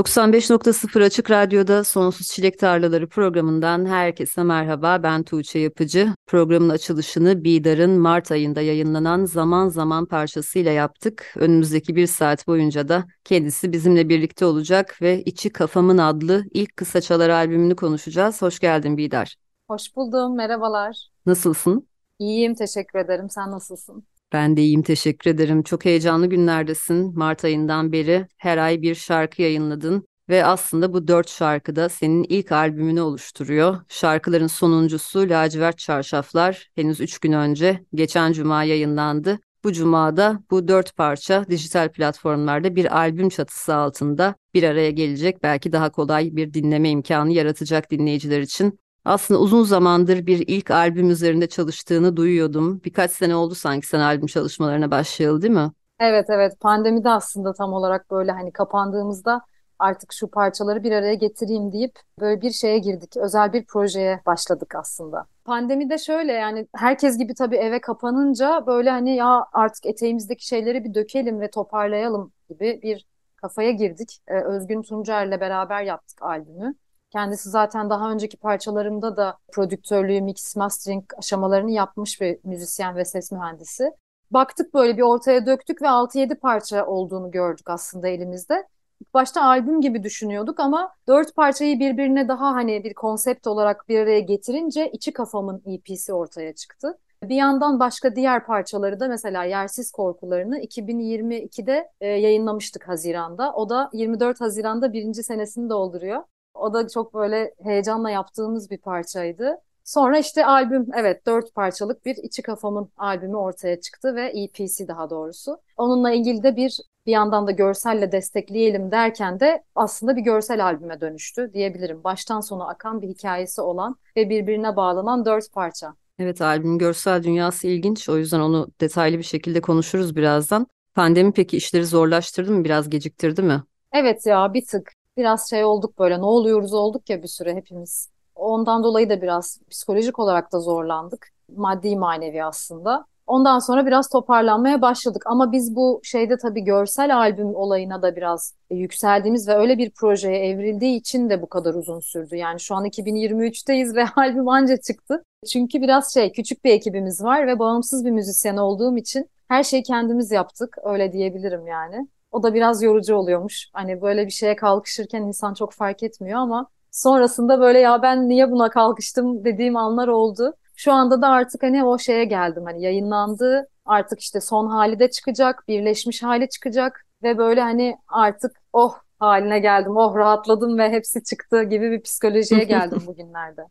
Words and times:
95.0 0.00 1.04
Açık 1.04 1.30
Radyo'da 1.30 1.84
Sonsuz 1.84 2.28
Çilek 2.28 2.58
Tarlaları 2.58 3.08
programından 3.08 3.86
herkese 3.86 4.42
merhaba. 4.42 5.02
Ben 5.02 5.22
Tuğçe 5.22 5.58
Yapıcı. 5.58 6.14
Programın 6.26 6.68
açılışını 6.68 7.44
Bidar'ın 7.44 7.90
Mart 7.90 8.32
ayında 8.32 8.60
yayınlanan 8.60 9.24
Zaman 9.24 9.68
Zaman 9.68 10.06
parçasıyla 10.06 10.72
yaptık. 10.72 11.34
Önümüzdeki 11.36 11.96
bir 11.96 12.06
saat 12.06 12.46
boyunca 12.46 12.88
da 12.88 13.04
kendisi 13.24 13.72
bizimle 13.72 14.08
birlikte 14.08 14.44
olacak 14.44 15.02
ve 15.02 15.22
İçi 15.22 15.50
Kafamın 15.50 15.98
adlı 15.98 16.44
ilk 16.50 16.76
kısa 16.76 17.00
çalar 17.00 17.28
albümünü 17.28 17.76
konuşacağız. 17.76 18.42
Hoş 18.42 18.58
geldin 18.58 18.96
Bidar. 18.96 19.36
Hoş 19.68 19.96
buldum, 19.96 20.36
merhabalar. 20.36 21.08
Nasılsın? 21.26 21.88
İyiyim, 22.18 22.54
teşekkür 22.54 22.98
ederim. 22.98 23.30
Sen 23.30 23.50
nasılsın? 23.50 24.04
Ben 24.32 24.56
de 24.56 24.62
iyiyim, 24.62 24.82
teşekkür 24.82 25.30
ederim. 25.30 25.62
Çok 25.62 25.84
heyecanlı 25.84 26.26
günlerdesin. 26.26 27.18
Mart 27.18 27.44
ayından 27.44 27.92
beri 27.92 28.26
her 28.36 28.58
ay 28.58 28.82
bir 28.82 28.94
şarkı 28.94 29.42
yayınladın 29.42 30.06
ve 30.28 30.44
aslında 30.44 30.92
bu 30.92 31.08
dört 31.08 31.30
şarkı 31.30 31.76
da 31.76 31.88
senin 31.88 32.26
ilk 32.28 32.52
albümünü 32.52 33.00
oluşturuyor. 33.00 33.76
Şarkıların 33.88 34.46
sonuncusu 34.46 35.20
Lacivert 35.20 35.78
Çarşaflar 35.78 36.70
henüz 36.74 37.00
üç 37.00 37.18
gün 37.18 37.32
önce, 37.32 37.84
geçen 37.94 38.32
cuma 38.32 38.64
yayınlandı. 38.64 39.38
Bu 39.64 39.72
cumada 39.72 40.40
bu 40.50 40.68
dört 40.68 40.96
parça 40.96 41.44
dijital 41.50 41.88
platformlarda 41.88 42.76
bir 42.76 42.96
albüm 42.96 43.28
çatısı 43.28 43.74
altında 43.74 44.34
bir 44.54 44.62
araya 44.62 44.90
gelecek. 44.90 45.42
Belki 45.42 45.72
daha 45.72 45.90
kolay 45.90 46.36
bir 46.36 46.54
dinleme 46.54 46.90
imkanı 46.90 47.32
yaratacak 47.32 47.90
dinleyiciler 47.90 48.40
için. 48.40 48.80
Aslında 49.04 49.40
uzun 49.40 49.62
zamandır 49.62 50.26
bir 50.26 50.44
ilk 50.46 50.70
albüm 50.70 51.10
üzerinde 51.10 51.48
çalıştığını 51.48 52.16
duyuyordum. 52.16 52.80
Birkaç 52.84 53.10
sene 53.10 53.34
oldu 53.36 53.54
sanki 53.54 53.86
sen 53.86 54.00
albüm 54.00 54.26
çalışmalarına 54.26 54.90
başlayalı 54.90 55.42
değil 55.42 55.54
mi? 55.54 55.72
Evet 56.00 56.26
evet 56.30 56.60
pandemide 56.60 57.10
aslında 57.10 57.52
tam 57.52 57.72
olarak 57.72 58.10
böyle 58.10 58.32
hani 58.32 58.52
kapandığımızda 58.52 59.40
artık 59.78 60.12
şu 60.12 60.30
parçaları 60.30 60.82
bir 60.82 60.92
araya 60.92 61.14
getireyim 61.14 61.72
deyip 61.72 61.98
böyle 62.20 62.40
bir 62.40 62.50
şeye 62.50 62.78
girdik. 62.78 63.16
Özel 63.16 63.52
bir 63.52 63.64
projeye 63.64 64.20
başladık 64.26 64.74
aslında. 64.74 65.26
Pandemide 65.44 65.98
şöyle 65.98 66.32
yani 66.32 66.66
herkes 66.74 67.18
gibi 67.18 67.34
tabii 67.34 67.56
eve 67.56 67.80
kapanınca 67.80 68.64
böyle 68.66 68.90
hani 68.90 69.16
ya 69.16 69.46
artık 69.52 69.86
eteğimizdeki 69.86 70.46
şeyleri 70.46 70.84
bir 70.84 70.94
dökelim 70.94 71.40
ve 71.40 71.50
toparlayalım 71.50 72.32
gibi 72.48 72.80
bir 72.82 73.06
kafaya 73.36 73.70
girdik. 73.70 74.18
Ee, 74.28 74.40
Özgün 74.40 74.82
Tuncer'le 74.82 75.40
beraber 75.40 75.82
yaptık 75.82 76.22
albümü. 76.22 76.74
Kendisi 77.10 77.50
zaten 77.50 77.90
daha 77.90 78.12
önceki 78.12 78.36
parçalarımda 78.36 79.16
da 79.16 79.38
prodüktörlüğü, 79.52 80.20
mix, 80.20 80.56
mastering 80.56 81.04
aşamalarını 81.18 81.70
yapmış 81.70 82.20
bir 82.20 82.38
müzisyen 82.44 82.96
ve 82.96 83.04
ses 83.04 83.32
mühendisi. 83.32 83.92
Baktık 84.30 84.74
böyle 84.74 84.96
bir 84.96 85.02
ortaya 85.02 85.46
döktük 85.46 85.82
ve 85.82 85.86
6-7 85.86 86.34
parça 86.34 86.86
olduğunu 86.86 87.30
gördük 87.30 87.70
aslında 87.70 88.08
elimizde. 88.08 88.66
İlk 89.00 89.14
başta 89.14 89.42
albüm 89.42 89.80
gibi 89.80 90.02
düşünüyorduk 90.02 90.60
ama 90.60 90.94
dört 91.08 91.36
parçayı 91.36 91.80
birbirine 91.80 92.28
daha 92.28 92.54
hani 92.54 92.84
bir 92.84 92.94
konsept 92.94 93.46
olarak 93.46 93.88
bir 93.88 94.00
araya 94.00 94.20
getirince 94.20 94.90
içi 94.90 95.12
kafamın 95.12 95.62
EP'si 95.66 96.12
ortaya 96.12 96.54
çıktı. 96.54 96.98
Bir 97.22 97.34
yandan 97.34 97.80
başka 97.80 98.16
diğer 98.16 98.46
parçaları 98.46 99.00
da 99.00 99.08
mesela 99.08 99.44
Yersiz 99.44 99.92
Korkularını 99.92 100.58
2022'de 100.58 101.90
e, 102.00 102.06
yayınlamıştık 102.06 102.88
Haziran'da. 102.88 103.52
O 103.54 103.68
da 103.68 103.90
24 103.92 104.40
Haziran'da 104.40 104.92
birinci 104.92 105.22
senesini 105.22 105.70
dolduruyor. 105.70 106.22
O 106.54 106.74
da 106.74 106.88
çok 106.88 107.14
böyle 107.14 107.54
heyecanla 107.62 108.10
yaptığımız 108.10 108.70
bir 108.70 108.78
parçaydı. 108.78 109.56
Sonra 109.84 110.18
işte 110.18 110.46
albüm 110.46 110.86
evet 110.94 111.26
dört 111.26 111.54
parçalık 111.54 112.06
bir 112.06 112.16
içi 112.16 112.42
kafamın 112.42 112.88
albümü 112.96 113.36
ortaya 113.36 113.80
çıktı 113.80 114.14
ve 114.14 114.32
EP'si 114.42 114.88
daha 114.88 115.10
doğrusu. 115.10 115.58
Onunla 115.76 116.10
ilgili 116.10 116.42
de 116.42 116.56
bir 116.56 116.78
bir 117.06 117.12
yandan 117.12 117.46
da 117.46 117.50
görselle 117.50 118.12
destekleyelim 118.12 118.90
derken 118.90 119.40
de 119.40 119.64
aslında 119.74 120.16
bir 120.16 120.22
görsel 120.22 120.64
albüme 120.64 121.00
dönüştü 121.00 121.50
diyebilirim. 121.54 122.04
Baştan 122.04 122.40
sona 122.40 122.68
akan 122.68 123.02
bir 123.02 123.08
hikayesi 123.08 123.60
olan 123.60 123.96
ve 124.16 124.30
birbirine 124.30 124.76
bağlanan 124.76 125.24
dört 125.24 125.52
parça. 125.52 125.94
Evet 126.18 126.40
albüm 126.40 126.78
görsel 126.78 127.22
dünyası 127.22 127.66
ilginç 127.66 128.08
o 128.08 128.16
yüzden 128.16 128.40
onu 128.40 128.68
detaylı 128.80 129.18
bir 129.18 129.22
şekilde 129.22 129.60
konuşuruz 129.60 130.16
birazdan. 130.16 130.66
Pandemi 130.94 131.32
peki 131.32 131.56
işleri 131.56 131.86
zorlaştırdı 131.86 132.52
mı 132.52 132.64
biraz 132.64 132.90
geciktirdi 132.90 133.42
mi? 133.42 133.62
Evet 133.92 134.26
ya 134.26 134.54
bir 134.54 134.66
tık 134.66 134.92
biraz 135.20 135.50
şey 135.50 135.64
olduk 135.64 135.98
böyle 135.98 136.18
ne 136.18 136.24
oluyoruz 136.24 136.74
olduk 136.74 137.10
ya 137.10 137.22
bir 137.22 137.28
süre 137.28 137.54
hepimiz. 137.54 138.08
Ondan 138.34 138.84
dolayı 138.84 139.10
da 139.10 139.22
biraz 139.22 139.60
psikolojik 139.70 140.18
olarak 140.18 140.52
da 140.52 140.60
zorlandık. 140.60 141.28
Maddi 141.56 141.96
manevi 141.96 142.44
aslında. 142.44 143.06
Ondan 143.30 143.58
sonra 143.58 143.86
biraz 143.86 144.08
toparlanmaya 144.08 144.82
başladık. 144.82 145.22
Ama 145.26 145.52
biz 145.52 145.76
bu 145.76 146.00
şeyde 146.04 146.36
tabii 146.36 146.64
görsel 146.64 147.16
albüm 147.16 147.54
olayına 147.54 148.02
da 148.02 148.16
biraz 148.16 148.54
yükseldiğimiz 148.70 149.48
ve 149.48 149.54
öyle 149.54 149.78
bir 149.78 149.90
projeye 149.90 150.46
evrildiği 150.46 150.96
için 151.00 151.30
de 151.30 151.42
bu 151.42 151.48
kadar 151.48 151.74
uzun 151.74 152.00
sürdü. 152.00 152.36
Yani 152.36 152.60
şu 152.60 152.74
an 152.74 152.84
2023'teyiz 152.84 153.96
ve 153.96 154.04
albüm 154.16 154.48
anca 154.48 154.76
çıktı. 154.76 155.24
Çünkü 155.52 155.80
biraz 155.80 156.14
şey 156.14 156.32
küçük 156.32 156.64
bir 156.64 156.70
ekibimiz 156.70 157.24
var 157.24 157.46
ve 157.46 157.58
bağımsız 157.58 158.04
bir 158.04 158.10
müzisyen 158.10 158.56
olduğum 158.56 158.96
için 158.96 159.30
her 159.48 159.62
şeyi 159.62 159.82
kendimiz 159.82 160.30
yaptık. 160.30 160.76
Öyle 160.84 161.12
diyebilirim 161.12 161.66
yani. 161.66 162.08
O 162.30 162.42
da 162.42 162.54
biraz 162.54 162.82
yorucu 162.82 163.14
oluyormuş. 163.14 163.68
Hani 163.72 164.02
böyle 164.02 164.26
bir 164.26 164.30
şeye 164.30 164.56
kalkışırken 164.56 165.22
insan 165.22 165.54
çok 165.54 165.72
fark 165.72 166.02
etmiyor 166.02 166.38
ama 166.38 166.66
sonrasında 166.90 167.60
böyle 167.60 167.78
ya 167.78 168.02
ben 168.02 168.28
niye 168.28 168.50
buna 168.50 168.70
kalkıştım 168.70 169.44
dediğim 169.44 169.76
anlar 169.76 170.08
oldu. 170.08 170.52
Şu 170.76 170.92
anda 170.92 171.22
da 171.22 171.28
artık 171.28 171.62
hani 171.62 171.84
o 171.84 171.98
şeye 171.98 172.24
geldim 172.24 172.62
hani 172.64 172.82
yayınlandı 172.82 173.68
artık 173.84 174.20
işte 174.20 174.40
son 174.40 174.66
hali 174.66 174.98
de 174.98 175.10
çıkacak 175.10 175.64
birleşmiş 175.68 176.22
hali 176.22 176.48
çıkacak 176.48 177.06
ve 177.22 177.38
böyle 177.38 177.60
hani 177.60 177.96
artık 178.08 178.52
oh 178.72 178.94
haline 179.18 179.58
geldim 179.58 179.96
oh 179.96 180.16
rahatladım 180.16 180.78
ve 180.78 180.90
hepsi 180.90 181.24
çıktı 181.24 181.62
gibi 181.62 181.90
bir 181.90 182.02
psikolojiye 182.02 182.64
geldim 182.64 182.98
bugünlerde. 183.06 183.62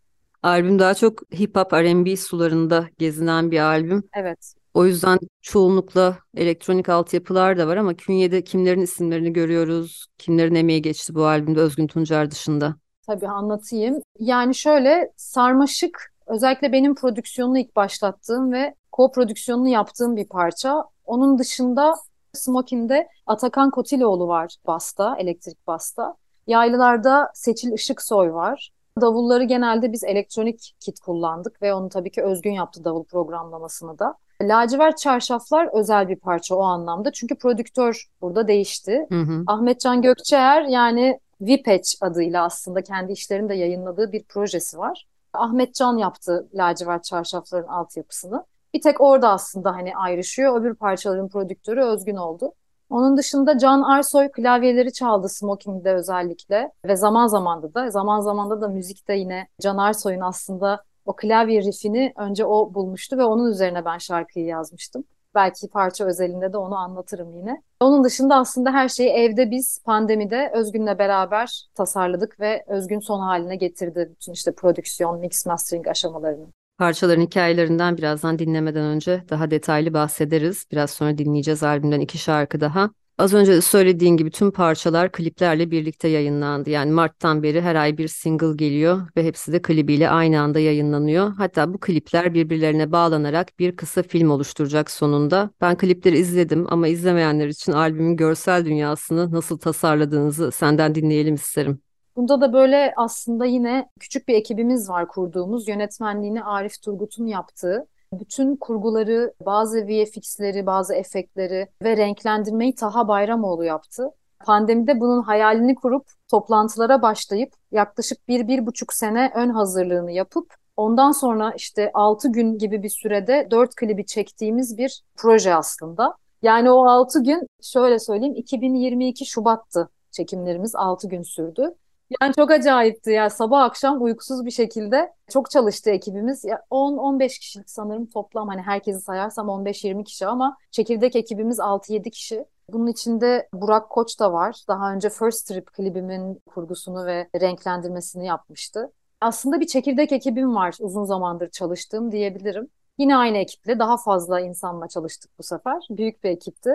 Albüm 0.44 0.80
daha 0.80 0.94
çok 0.94 1.32
hip 1.34 1.56
hop 1.56 1.74
R&B 1.74 2.18
sularında 2.18 2.88
gezinen 2.98 3.52
bir 3.52 3.60
albüm. 3.60 4.04
Evet. 4.16 4.54
O 4.74 4.86
yüzden 4.86 5.20
çoğunlukla 5.42 6.18
elektronik 6.36 6.90
altyapılar 6.90 7.58
da 7.58 7.68
var 7.68 7.78
ama 7.78 7.94
künyede 7.94 8.44
kimlerin 8.44 8.82
isimlerini 8.82 9.34
görüyoruz, 9.34 10.06
kimlerin 10.18 10.56
emeği 10.56 10.82
geçti 10.82 11.16
bu 11.16 11.26
albümde 11.26 11.60
Özgün 11.60 11.88
Tuncer 11.88 12.32
dışında. 12.32 12.76
Tabii 13.08 13.28
anlatayım. 13.28 14.02
Yani 14.20 14.56
şöyle 14.56 15.12
sarmaşık 15.18 16.14
özellikle 16.28 16.72
benim 16.72 16.96
prodüksiyonunu 16.96 17.58
ilk 17.58 17.76
başlattığım 17.76 18.52
ve 18.52 18.76
co-prodüksiyonunu 18.92 19.68
yaptığım 19.68 20.16
bir 20.16 20.28
parça. 20.28 20.84
Onun 21.06 21.40
dışında 21.40 21.96
Smoking'de 22.34 23.08
Atakan 23.28 23.72
Kotiloğlu 23.72 24.28
var 24.28 24.56
basta, 24.68 25.16
elektrik 25.18 25.68
basta. 25.68 26.16
Yaylılarda 26.48 27.32
Seçil 27.34 27.72
Işıksoy 27.72 28.34
var. 28.34 28.72
Davulları 29.02 29.44
genelde 29.44 29.92
biz 29.92 30.04
elektronik 30.04 30.76
kit 30.80 31.00
kullandık 31.00 31.62
ve 31.62 31.74
onu 31.74 31.90
tabii 31.90 32.12
ki 32.12 32.22
Özgün 32.22 32.52
yaptı 32.52 32.84
davul 32.84 33.04
programlamasını 33.04 34.00
da. 34.00 34.16
Lacivert 34.42 34.98
Çarşaflar 34.98 35.70
özel 35.74 36.10
bir 36.10 36.16
parça 36.16 36.56
o 36.56 36.62
anlamda. 36.62 37.12
Çünkü 37.12 37.36
prodüktör 37.36 38.06
burada 38.22 38.48
değişti. 38.48 39.06
Hı 39.10 39.22
hı. 39.22 39.44
Ahmetcan 39.48 40.02
Gökçeer 40.02 40.62
yani 40.62 41.20
Vipatch 41.42 41.90
adıyla 42.02 42.44
aslında 42.44 42.82
kendi 42.82 43.12
işlerinde 43.12 43.56
yayınladığı 43.56 44.12
bir 44.12 44.24
projesi 44.24 44.78
var. 44.78 45.06
Ahmetcan 45.34 45.98
yaptı 45.98 46.48
Lacivert 46.54 47.04
Çarşafların 47.04 47.68
altyapısını. 47.68 48.46
Bir 48.74 48.82
tek 48.82 49.02
orada 49.02 49.30
aslında 49.30 49.76
hani 49.76 49.96
ayrışıyor. 49.96 50.62
Öbür 50.62 50.76
parçaların 50.76 51.30
prodüktörü 51.30 51.84
Özgün 51.84 52.16
oldu. 52.16 52.54
Onun 52.90 53.18
dışında 53.18 53.58
Can 53.58 53.82
Arsoy 53.82 54.32
klavyeleri 54.32 54.94
çaldı 54.94 55.30
Smoking'de 55.30 55.94
özellikle 55.94 56.72
ve 56.86 56.96
zaman 56.96 57.28
zamanda 57.28 57.74
da 57.74 57.90
zaman 57.90 58.22
zamanda 58.22 58.62
da 58.62 58.68
müzikte 58.68 59.14
yine 59.14 59.48
Can 59.62 59.78
Arsoy'un 59.78 60.22
aslında 60.22 60.84
o 61.10 61.16
klavye 61.16 61.62
riffini 61.62 62.14
önce 62.18 62.46
o 62.46 62.74
bulmuştu 62.74 63.18
ve 63.18 63.24
onun 63.24 63.52
üzerine 63.52 63.86
ben 63.86 63.98
şarkıyı 63.98 64.46
yazmıştım. 64.46 65.04
Belki 65.36 65.68
parça 65.68 66.06
özelinde 66.06 66.54
de 66.54 66.58
onu 66.58 66.76
anlatırım 66.76 67.38
yine. 67.38 67.62
Onun 67.80 68.04
dışında 68.04 68.36
aslında 68.36 68.72
her 68.72 68.90
şeyi 68.90 69.10
evde 69.10 69.52
biz 69.52 69.82
pandemide 69.86 70.52
Özgün'le 70.56 71.00
beraber 71.00 71.68
tasarladık 71.76 72.40
ve 72.40 72.64
Özgün 72.68 73.00
son 73.00 73.20
haline 73.20 73.56
getirdi 73.56 74.12
bütün 74.16 74.32
işte 74.32 74.56
prodüksiyon, 74.56 75.20
mix 75.20 75.46
mastering 75.46 75.88
aşamalarını. 75.88 76.48
Parçaların 76.78 77.22
hikayelerinden 77.22 77.98
birazdan 77.98 78.40
dinlemeden 78.40 78.84
önce 78.84 79.24
daha 79.30 79.52
detaylı 79.52 79.94
bahsederiz. 79.94 80.66
Biraz 80.72 80.92
sonra 80.92 81.18
dinleyeceğiz 81.18 81.64
albümden 81.64 82.00
iki 82.00 82.18
şarkı 82.18 82.62
daha. 82.62 82.90
Az 83.20 83.34
önce 83.34 83.62
söylediğin 83.62 84.18
gibi 84.18 84.32
tüm 84.32 84.52
parçalar 84.52 85.12
kliplerle 85.12 85.72
birlikte 85.72 86.08
yayınlandı. 86.08 86.70
Yani 86.70 86.92
Mart'tan 86.92 87.44
beri 87.44 87.62
her 87.62 87.76
ay 87.76 87.98
bir 87.98 88.08
single 88.08 88.56
geliyor 88.56 89.02
ve 89.18 89.24
hepsi 89.24 89.54
de 89.54 89.62
klibiyle 89.62 90.10
aynı 90.10 90.42
anda 90.42 90.60
yayınlanıyor. 90.60 91.34
Hatta 91.38 91.74
bu 91.74 91.80
klipler 91.80 92.34
birbirlerine 92.34 92.92
bağlanarak 92.92 93.60
bir 93.60 93.76
kısa 93.76 94.04
film 94.04 94.30
oluşturacak 94.30 94.92
sonunda. 94.92 95.50
Ben 95.62 95.78
klipleri 95.78 96.18
izledim 96.18 96.66
ama 96.70 96.88
izlemeyenler 96.88 97.48
için 97.48 97.72
albümün 97.72 98.16
görsel 98.16 98.66
dünyasını 98.66 99.32
nasıl 99.32 99.58
tasarladığınızı 99.58 100.52
senden 100.52 100.96
dinleyelim 100.96 101.36
isterim. 101.36 101.82
Bunda 102.16 102.42
da 102.42 102.54
böyle 102.54 102.94
aslında 102.98 103.46
yine 103.46 103.90
küçük 104.00 104.28
bir 104.28 104.34
ekibimiz 104.34 104.90
var 104.90 105.08
kurduğumuz. 105.08 105.68
Yönetmenliğini 105.68 106.44
Arif 106.44 106.82
Turgut'un 106.82 107.26
yaptığı. 107.26 107.88
Bütün 108.14 108.56
kurguları, 108.56 109.34
bazı 109.46 109.88
VFX'leri, 109.88 110.66
bazı 110.66 110.94
efektleri 110.96 111.68
ve 111.84 111.98
renklendirmeyi 111.98 112.76
Taha 112.76 113.08
Bayramoğlu 113.08 113.64
yaptı. 113.64 114.12
Pandemide 114.46 115.00
bunun 115.00 115.22
hayalini 115.22 115.76
kurup 115.76 116.08
toplantılara 116.32 117.02
başlayıp 117.02 117.54
yaklaşık 117.72 118.28
bir, 118.28 118.48
bir 118.48 118.66
buçuk 118.66 118.94
sene 118.94 119.32
ön 119.36 119.50
hazırlığını 119.50 120.12
yapıp 120.12 120.56
ondan 120.78 121.12
sonra 121.12 121.54
işte 121.56 121.92
altı 121.94 122.32
gün 122.32 122.58
gibi 122.58 122.84
bir 122.84 122.90
sürede 122.90 123.48
dört 123.52 123.76
klibi 123.76 124.06
çektiğimiz 124.06 124.78
bir 124.78 125.02
proje 125.18 125.56
aslında. 125.56 126.16
Yani 126.42 126.72
o 126.72 126.86
altı 126.86 127.24
gün 127.24 127.48
şöyle 127.62 128.00
söyleyeyim 128.00 128.36
2022 128.36 129.26
Şubat'tı 129.26 129.90
çekimlerimiz 130.12 130.76
altı 130.76 131.10
gün 131.10 131.22
sürdü. 131.22 131.76
Yani 132.22 132.34
çok 132.36 132.52
acayipti 132.52 133.12
ya 133.12 133.30
sabah 133.30 133.64
akşam 133.64 134.04
uykusuz 134.04 134.46
bir 134.46 134.52
şekilde 134.52 135.14
çok 135.30 135.50
çalıştı 135.52 135.90
ekibimiz. 135.90 136.46
Ya 136.46 136.66
10-15 136.70 137.40
kişilik 137.40 137.70
sanırım 137.70 138.06
toplam 138.06 138.48
hani 138.48 138.62
herkesi 138.62 139.02
sayarsam 139.02 139.50
15-20 139.50 140.04
kişi 140.04 140.28
ama 140.28 140.58
çekirdek 140.72 141.16
ekibimiz 141.16 141.60
6-7 141.60 142.12
kişi. 142.12 142.46
Bunun 142.70 142.88
içinde 142.88 143.50
Burak 143.54 143.90
Koç 143.90 144.20
da 144.20 144.34
var. 144.34 144.56
Daha 144.68 144.94
önce 144.94 145.10
First 145.10 145.48
Trip 145.48 145.74
klibimin 145.74 146.42
kurgusunu 146.46 147.06
ve 147.06 147.30
renklendirmesini 147.42 148.26
yapmıştı. 148.26 148.92
Aslında 149.22 149.60
bir 149.60 149.68
çekirdek 149.68 150.12
ekibim 150.12 150.56
var 150.56 150.76
uzun 150.80 151.04
zamandır 151.04 151.50
çalıştığım 151.50 152.12
diyebilirim. 152.12 152.70
Yine 152.98 153.18
aynı 153.18 153.38
ekiple 153.38 153.80
daha 153.80 153.98
fazla 153.98 154.40
insanla 154.40 154.88
çalıştık 154.88 155.32
bu 155.40 155.44
sefer. 155.44 155.88
Büyük 155.90 156.24
bir 156.24 156.30
ekipti. 156.30 156.70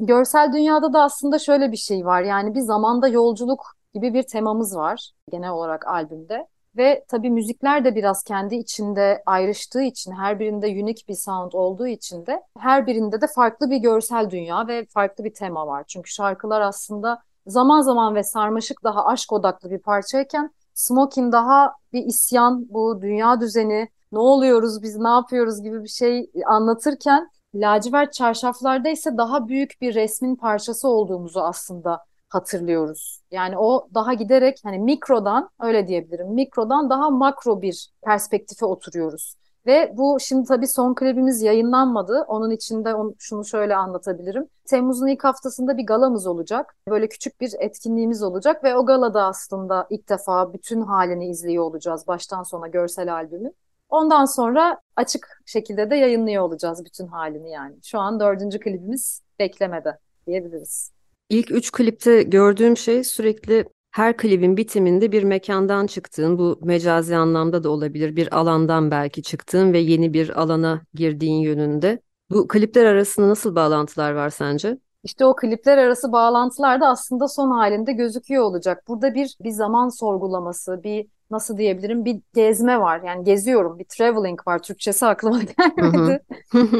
Görsel 0.00 0.52
dünyada 0.52 0.92
da 0.92 1.02
aslında 1.02 1.38
şöyle 1.38 1.72
bir 1.72 1.76
şey 1.76 2.04
var. 2.06 2.22
Yani 2.22 2.54
bir 2.54 2.60
zamanda 2.60 3.08
yolculuk 3.08 3.79
gibi 3.94 4.14
bir 4.14 4.22
temamız 4.22 4.76
var 4.76 5.10
genel 5.30 5.50
olarak 5.50 5.86
albümde. 5.86 6.46
Ve 6.76 7.04
tabii 7.08 7.30
müzikler 7.30 7.84
de 7.84 7.94
biraz 7.94 8.22
kendi 8.24 8.56
içinde 8.56 9.22
ayrıştığı 9.26 9.82
için, 9.82 10.12
her 10.12 10.40
birinde 10.40 10.66
unik 10.66 11.08
bir 11.08 11.14
sound 11.14 11.52
olduğu 11.52 11.86
için 11.86 12.26
de 12.26 12.42
her 12.58 12.86
birinde 12.86 13.20
de 13.20 13.26
farklı 13.34 13.70
bir 13.70 13.76
görsel 13.76 14.30
dünya 14.30 14.68
ve 14.68 14.86
farklı 14.86 15.24
bir 15.24 15.34
tema 15.34 15.66
var. 15.66 15.84
Çünkü 15.88 16.10
şarkılar 16.10 16.60
aslında 16.60 17.22
zaman 17.46 17.80
zaman 17.80 18.14
ve 18.14 18.22
sarmaşık 18.22 18.84
daha 18.84 19.06
aşk 19.06 19.32
odaklı 19.32 19.70
bir 19.70 19.78
parçayken 19.78 20.50
Smokin 20.74 21.32
daha 21.32 21.72
bir 21.92 22.04
isyan, 22.04 22.66
bu 22.70 23.02
dünya 23.02 23.40
düzeni, 23.40 23.88
ne 24.12 24.18
oluyoruz 24.18 24.82
biz, 24.82 24.96
ne 24.96 25.08
yapıyoruz 25.08 25.62
gibi 25.62 25.82
bir 25.84 25.88
şey 25.88 26.30
anlatırken 26.46 27.30
Lacivert 27.54 28.12
Çarşaflar'da 28.12 28.88
ise 28.88 29.16
daha 29.16 29.48
büyük 29.48 29.80
bir 29.80 29.94
resmin 29.94 30.36
parçası 30.36 30.88
olduğumuzu 30.88 31.40
aslında 31.40 32.04
hatırlıyoruz. 32.30 33.20
Yani 33.30 33.58
o 33.58 33.88
daha 33.94 34.14
giderek 34.14 34.60
hani 34.64 34.78
mikrodan 34.78 35.50
öyle 35.60 35.88
diyebilirim. 35.88 36.28
Mikrodan 36.34 36.90
daha 36.90 37.10
makro 37.10 37.62
bir 37.62 37.90
perspektife 38.02 38.66
oturuyoruz. 38.66 39.34
Ve 39.66 39.92
bu 39.96 40.18
şimdi 40.20 40.48
tabii 40.48 40.66
son 40.66 40.94
klibimiz 40.94 41.42
yayınlanmadı. 41.42 42.24
Onun 42.28 42.50
içinde 42.50 42.94
şunu 43.18 43.44
şöyle 43.44 43.76
anlatabilirim. 43.76 44.48
Temmuz'un 44.64 45.06
ilk 45.06 45.24
haftasında 45.24 45.78
bir 45.78 45.86
galamız 45.86 46.26
olacak. 46.26 46.76
Böyle 46.88 47.08
küçük 47.08 47.40
bir 47.40 47.54
etkinliğimiz 47.58 48.22
olacak 48.22 48.64
ve 48.64 48.76
o 48.76 48.86
galada 48.86 49.24
aslında 49.24 49.86
ilk 49.90 50.08
defa 50.08 50.52
bütün 50.52 50.80
halini 50.80 51.28
izliyor 51.28 51.64
olacağız 51.64 52.06
baştan 52.06 52.42
sona 52.42 52.68
görsel 52.68 53.14
albümü. 53.14 53.52
Ondan 53.88 54.24
sonra 54.24 54.80
açık 54.96 55.42
şekilde 55.46 55.90
de 55.90 55.96
yayınlıyor 55.96 56.42
olacağız 56.42 56.84
bütün 56.84 57.06
halini 57.06 57.50
yani. 57.50 57.76
Şu 57.82 57.98
an 57.98 58.20
dördüncü 58.20 58.60
klibimiz 58.60 59.22
beklemede 59.38 59.98
diyebiliriz. 60.26 60.92
İlk 61.30 61.50
üç 61.50 61.72
klipte 61.72 62.22
gördüğüm 62.22 62.76
şey 62.76 63.04
sürekli 63.04 63.64
her 63.90 64.16
klibin 64.16 64.56
bitiminde 64.56 65.12
bir 65.12 65.22
mekandan 65.24 65.86
çıktığın, 65.86 66.38
bu 66.38 66.58
mecazi 66.62 67.16
anlamda 67.16 67.64
da 67.64 67.70
olabilir, 67.70 68.16
bir 68.16 68.38
alandan 68.38 68.90
belki 68.90 69.22
çıktığın 69.22 69.72
ve 69.72 69.78
yeni 69.78 70.14
bir 70.14 70.40
alana 70.42 70.82
girdiğin 70.94 71.40
yönünde. 71.40 72.00
Bu 72.30 72.48
klipler 72.48 72.84
arasında 72.84 73.28
nasıl 73.28 73.54
bağlantılar 73.54 74.12
var 74.12 74.30
sence? 74.30 74.78
İşte 75.04 75.24
o 75.24 75.36
klipler 75.36 75.78
arası 75.78 76.12
bağlantılar 76.12 76.80
da 76.80 76.88
aslında 76.88 77.28
son 77.28 77.50
halinde 77.50 77.92
gözüküyor 77.92 78.44
olacak. 78.44 78.82
Burada 78.88 79.14
bir 79.14 79.36
bir 79.40 79.50
zaman 79.50 79.88
sorgulaması, 79.88 80.80
bir 80.84 81.06
nasıl 81.30 81.56
diyebilirim 81.56 82.04
bir 82.04 82.20
gezme 82.34 82.80
var. 82.80 83.00
Yani 83.06 83.24
geziyorum, 83.24 83.78
bir 83.78 83.84
traveling 83.84 84.46
var. 84.46 84.58
Türkçesi 84.62 85.06
aklıma 85.06 85.40
gelmedi. 85.58 86.22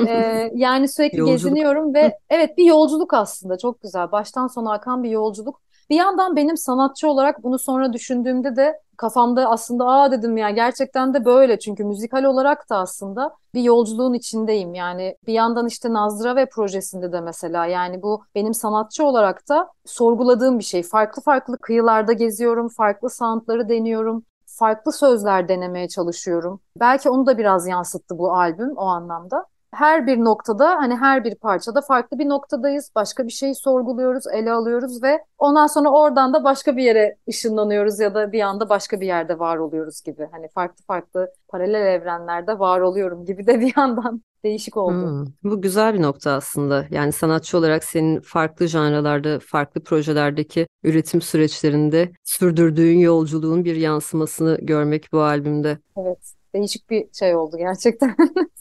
ee, 0.08 0.50
yani 0.54 0.88
sürekli 0.88 1.18
yolculuk. 1.18 1.38
geziniyorum 1.38 1.94
ve 1.94 2.18
evet 2.30 2.58
bir 2.58 2.64
yolculuk 2.64 3.14
aslında 3.14 3.58
çok 3.58 3.82
güzel. 3.82 4.12
Baştan 4.12 4.46
sona 4.46 4.72
akan 4.72 5.02
bir 5.02 5.10
yolculuk. 5.10 5.60
Bir 5.90 5.96
yandan 5.96 6.36
benim 6.36 6.56
sanatçı 6.56 7.08
olarak 7.08 7.42
bunu 7.42 7.58
sonra 7.58 7.92
düşündüğümde 7.92 8.56
de 8.56 8.80
kafamda 8.96 9.50
aslında 9.50 9.84
aa 9.86 10.10
dedim 10.12 10.36
ya 10.36 10.50
gerçekten 10.50 11.14
de 11.14 11.24
böyle 11.24 11.58
çünkü 11.58 11.84
müzikal 11.84 12.24
olarak 12.24 12.70
da 12.70 12.76
aslında 12.76 13.36
bir 13.54 13.62
yolculuğun 13.62 14.14
içindeyim. 14.14 14.74
Yani 14.74 15.16
bir 15.26 15.32
yandan 15.32 15.66
işte 15.66 15.92
Nazra 15.92 16.36
ve 16.36 16.48
projesinde 16.48 17.12
de 17.12 17.20
mesela 17.20 17.66
yani 17.66 18.02
bu 18.02 18.24
benim 18.34 18.54
sanatçı 18.54 19.04
olarak 19.04 19.48
da 19.48 19.68
sorguladığım 19.86 20.58
bir 20.58 20.64
şey. 20.64 20.82
Farklı 20.82 21.22
farklı 21.22 21.58
kıyılarda 21.58 22.12
geziyorum, 22.12 22.68
farklı 22.68 23.10
soundları 23.10 23.68
deniyorum 23.68 24.24
farklı 24.58 24.92
sözler 24.92 25.48
denemeye 25.48 25.88
çalışıyorum. 25.88 26.60
Belki 26.80 27.10
onu 27.10 27.26
da 27.26 27.38
biraz 27.38 27.66
yansıttı 27.68 28.18
bu 28.18 28.32
albüm 28.34 28.76
o 28.76 28.84
anlamda. 28.84 29.46
Her 29.74 30.06
bir 30.06 30.24
noktada 30.24 30.68
hani 30.68 30.96
her 30.96 31.24
bir 31.24 31.34
parçada 31.34 31.80
farklı 31.80 32.18
bir 32.18 32.28
noktadayız. 32.28 32.90
Başka 32.94 33.26
bir 33.26 33.32
şeyi 33.32 33.54
sorguluyoruz, 33.54 34.26
ele 34.26 34.52
alıyoruz 34.52 35.02
ve 35.02 35.24
ondan 35.38 35.66
sonra 35.66 35.90
oradan 35.90 36.34
da 36.34 36.44
başka 36.44 36.76
bir 36.76 36.82
yere 36.82 37.16
ışınlanıyoruz 37.28 38.00
ya 38.00 38.14
da 38.14 38.32
bir 38.32 38.40
anda 38.40 38.68
başka 38.68 39.00
bir 39.00 39.06
yerde 39.06 39.38
var 39.38 39.56
oluyoruz 39.56 40.02
gibi. 40.02 40.28
Hani 40.32 40.48
farklı 40.48 40.84
farklı 40.84 41.32
paralel 41.48 41.86
evrenlerde 41.86 42.58
var 42.58 42.80
oluyorum 42.80 43.24
gibi 43.24 43.46
de 43.46 43.60
bir 43.60 43.72
yandan 43.76 44.22
değişik 44.44 44.76
oldu. 44.76 44.92
Hmm, 44.92 45.26
bu 45.44 45.62
güzel 45.62 45.94
bir 45.94 46.02
nokta 46.02 46.32
aslında. 46.32 46.86
Yani 46.90 47.12
sanatçı 47.12 47.58
olarak 47.58 47.84
senin 47.84 48.20
farklı 48.20 48.66
janralarda, 48.66 49.38
farklı 49.40 49.84
projelerdeki 49.84 50.66
üretim 50.82 51.20
süreçlerinde 51.20 52.12
sürdürdüğün 52.24 52.98
yolculuğun 52.98 53.64
bir 53.64 53.76
yansımasını 53.76 54.58
görmek 54.62 55.12
bu 55.12 55.20
albümde. 55.20 55.78
Evet, 55.96 56.34
değişik 56.54 56.90
bir 56.90 57.06
şey 57.12 57.36
oldu 57.36 57.56
gerçekten. 57.58 58.16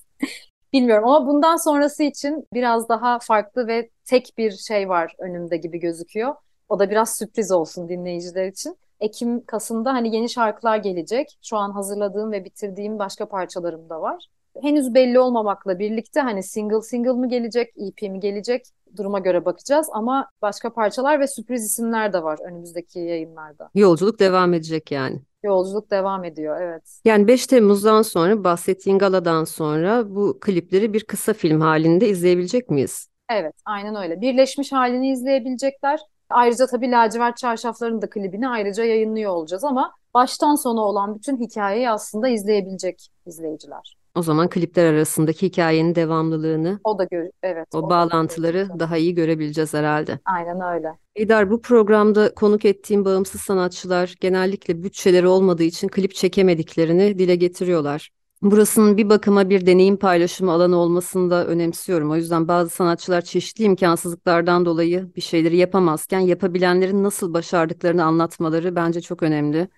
Bilmiyorum 0.73 1.07
ama 1.07 1.27
bundan 1.27 1.55
sonrası 1.55 2.03
için 2.03 2.47
biraz 2.53 2.89
daha 2.89 3.19
farklı 3.19 3.67
ve 3.67 3.89
tek 4.05 4.33
bir 4.37 4.51
şey 4.51 4.89
var 4.89 5.15
önümde 5.19 5.57
gibi 5.57 5.79
gözüküyor. 5.79 6.35
O 6.69 6.79
da 6.79 6.89
biraz 6.89 7.17
sürpriz 7.17 7.51
olsun 7.51 7.89
dinleyiciler 7.89 8.47
için. 8.47 8.77
Ekim, 8.99 9.45
Kasım'da 9.45 9.93
hani 9.93 10.15
yeni 10.15 10.29
şarkılar 10.29 10.77
gelecek. 10.77 11.37
Şu 11.41 11.57
an 11.57 11.71
hazırladığım 11.71 12.31
ve 12.31 12.45
bitirdiğim 12.45 12.99
başka 12.99 13.29
parçalarım 13.29 13.89
da 13.89 14.01
var 14.01 14.29
henüz 14.61 14.93
belli 14.93 15.19
olmamakla 15.19 15.79
birlikte 15.79 16.19
hani 16.19 16.43
single 16.43 16.81
single 16.81 17.11
mı 17.11 17.29
gelecek, 17.29 17.73
EP 17.77 18.01
mi 18.01 18.19
gelecek 18.19 18.65
duruma 18.97 19.19
göre 19.19 19.45
bakacağız 19.45 19.87
ama 19.93 20.29
başka 20.41 20.73
parçalar 20.73 21.19
ve 21.19 21.27
sürpriz 21.27 21.65
isimler 21.65 22.13
de 22.13 22.23
var 22.23 22.39
önümüzdeki 22.43 22.99
yayınlarda. 22.99 23.69
Yolculuk 23.75 24.19
devam 24.19 24.53
edecek 24.53 24.91
yani. 24.91 25.19
Yolculuk 25.43 25.91
devam 25.91 26.23
ediyor 26.23 26.61
evet. 26.61 26.99
Yani 27.05 27.27
5 27.27 27.47
Temmuz'dan 27.47 28.01
sonra 28.01 28.43
bahsettiğin 28.43 28.99
galadan 28.99 29.43
sonra 29.43 30.15
bu 30.15 30.37
klipleri 30.41 30.93
bir 30.93 31.03
kısa 31.03 31.33
film 31.33 31.61
halinde 31.61 32.07
izleyebilecek 32.09 32.69
miyiz? 32.69 33.07
Evet 33.29 33.55
aynen 33.65 33.95
öyle. 33.95 34.21
Birleşmiş 34.21 34.71
halini 34.71 35.11
izleyebilecekler. 35.11 35.99
Ayrıca 36.29 36.67
tabii 36.67 36.91
Lacivert 36.91 37.37
Çarşafların 37.37 38.01
da 38.01 38.09
klibini 38.09 38.49
ayrıca 38.49 38.83
yayınlıyor 38.83 39.31
olacağız 39.31 39.63
ama 39.63 39.91
baştan 40.13 40.55
sona 40.55 40.81
olan 40.81 41.15
bütün 41.15 41.37
hikayeyi 41.37 41.89
aslında 41.89 42.27
izleyebilecek 42.27 43.07
izleyiciler. 43.25 43.98
O 44.19 44.21
zaman 44.21 44.49
klipler 44.49 44.93
arasındaki 44.93 45.45
hikayenin 45.45 45.95
devamlılığını, 45.95 46.79
o 46.83 46.99
da 46.99 47.03
gör 47.03 47.29
evet. 47.43 47.67
O, 47.73 47.77
o 47.77 47.89
bağlantıları 47.89 48.69
daha 48.79 48.97
iyi 48.97 49.15
görebileceğiz 49.15 49.73
herhalde. 49.73 50.19
Aynen 50.25 50.75
öyle. 50.75 50.87
İdar 51.15 51.51
bu 51.51 51.61
programda 51.61 52.33
konuk 52.33 52.65
ettiğim 52.65 53.05
bağımsız 53.05 53.41
sanatçılar 53.41 54.15
genellikle 54.19 54.83
bütçeleri 54.83 55.27
olmadığı 55.27 55.63
için 55.63 55.87
klip 55.87 56.15
çekemediklerini 56.15 57.19
dile 57.19 57.35
getiriyorlar. 57.35 58.09
Burasının 58.41 58.97
bir 58.97 59.09
bakıma 59.09 59.49
bir 59.49 59.65
deneyim 59.65 59.97
paylaşımı 59.97 60.51
alanı 60.51 60.75
olmasını 60.77 61.29
da 61.31 61.47
önemsiyorum. 61.47 62.11
O 62.11 62.15
yüzden 62.15 62.47
bazı 62.47 62.69
sanatçılar 62.69 63.21
çeşitli 63.21 63.63
imkansızlıklardan 63.63 64.65
dolayı 64.65 65.15
bir 65.15 65.21
şeyleri 65.21 65.57
yapamazken 65.57 66.19
yapabilenlerin 66.19 67.03
nasıl 67.03 67.33
başardıklarını 67.33 68.03
anlatmaları 68.03 68.75
bence 68.75 69.01
çok 69.01 69.23
önemli. 69.23 69.69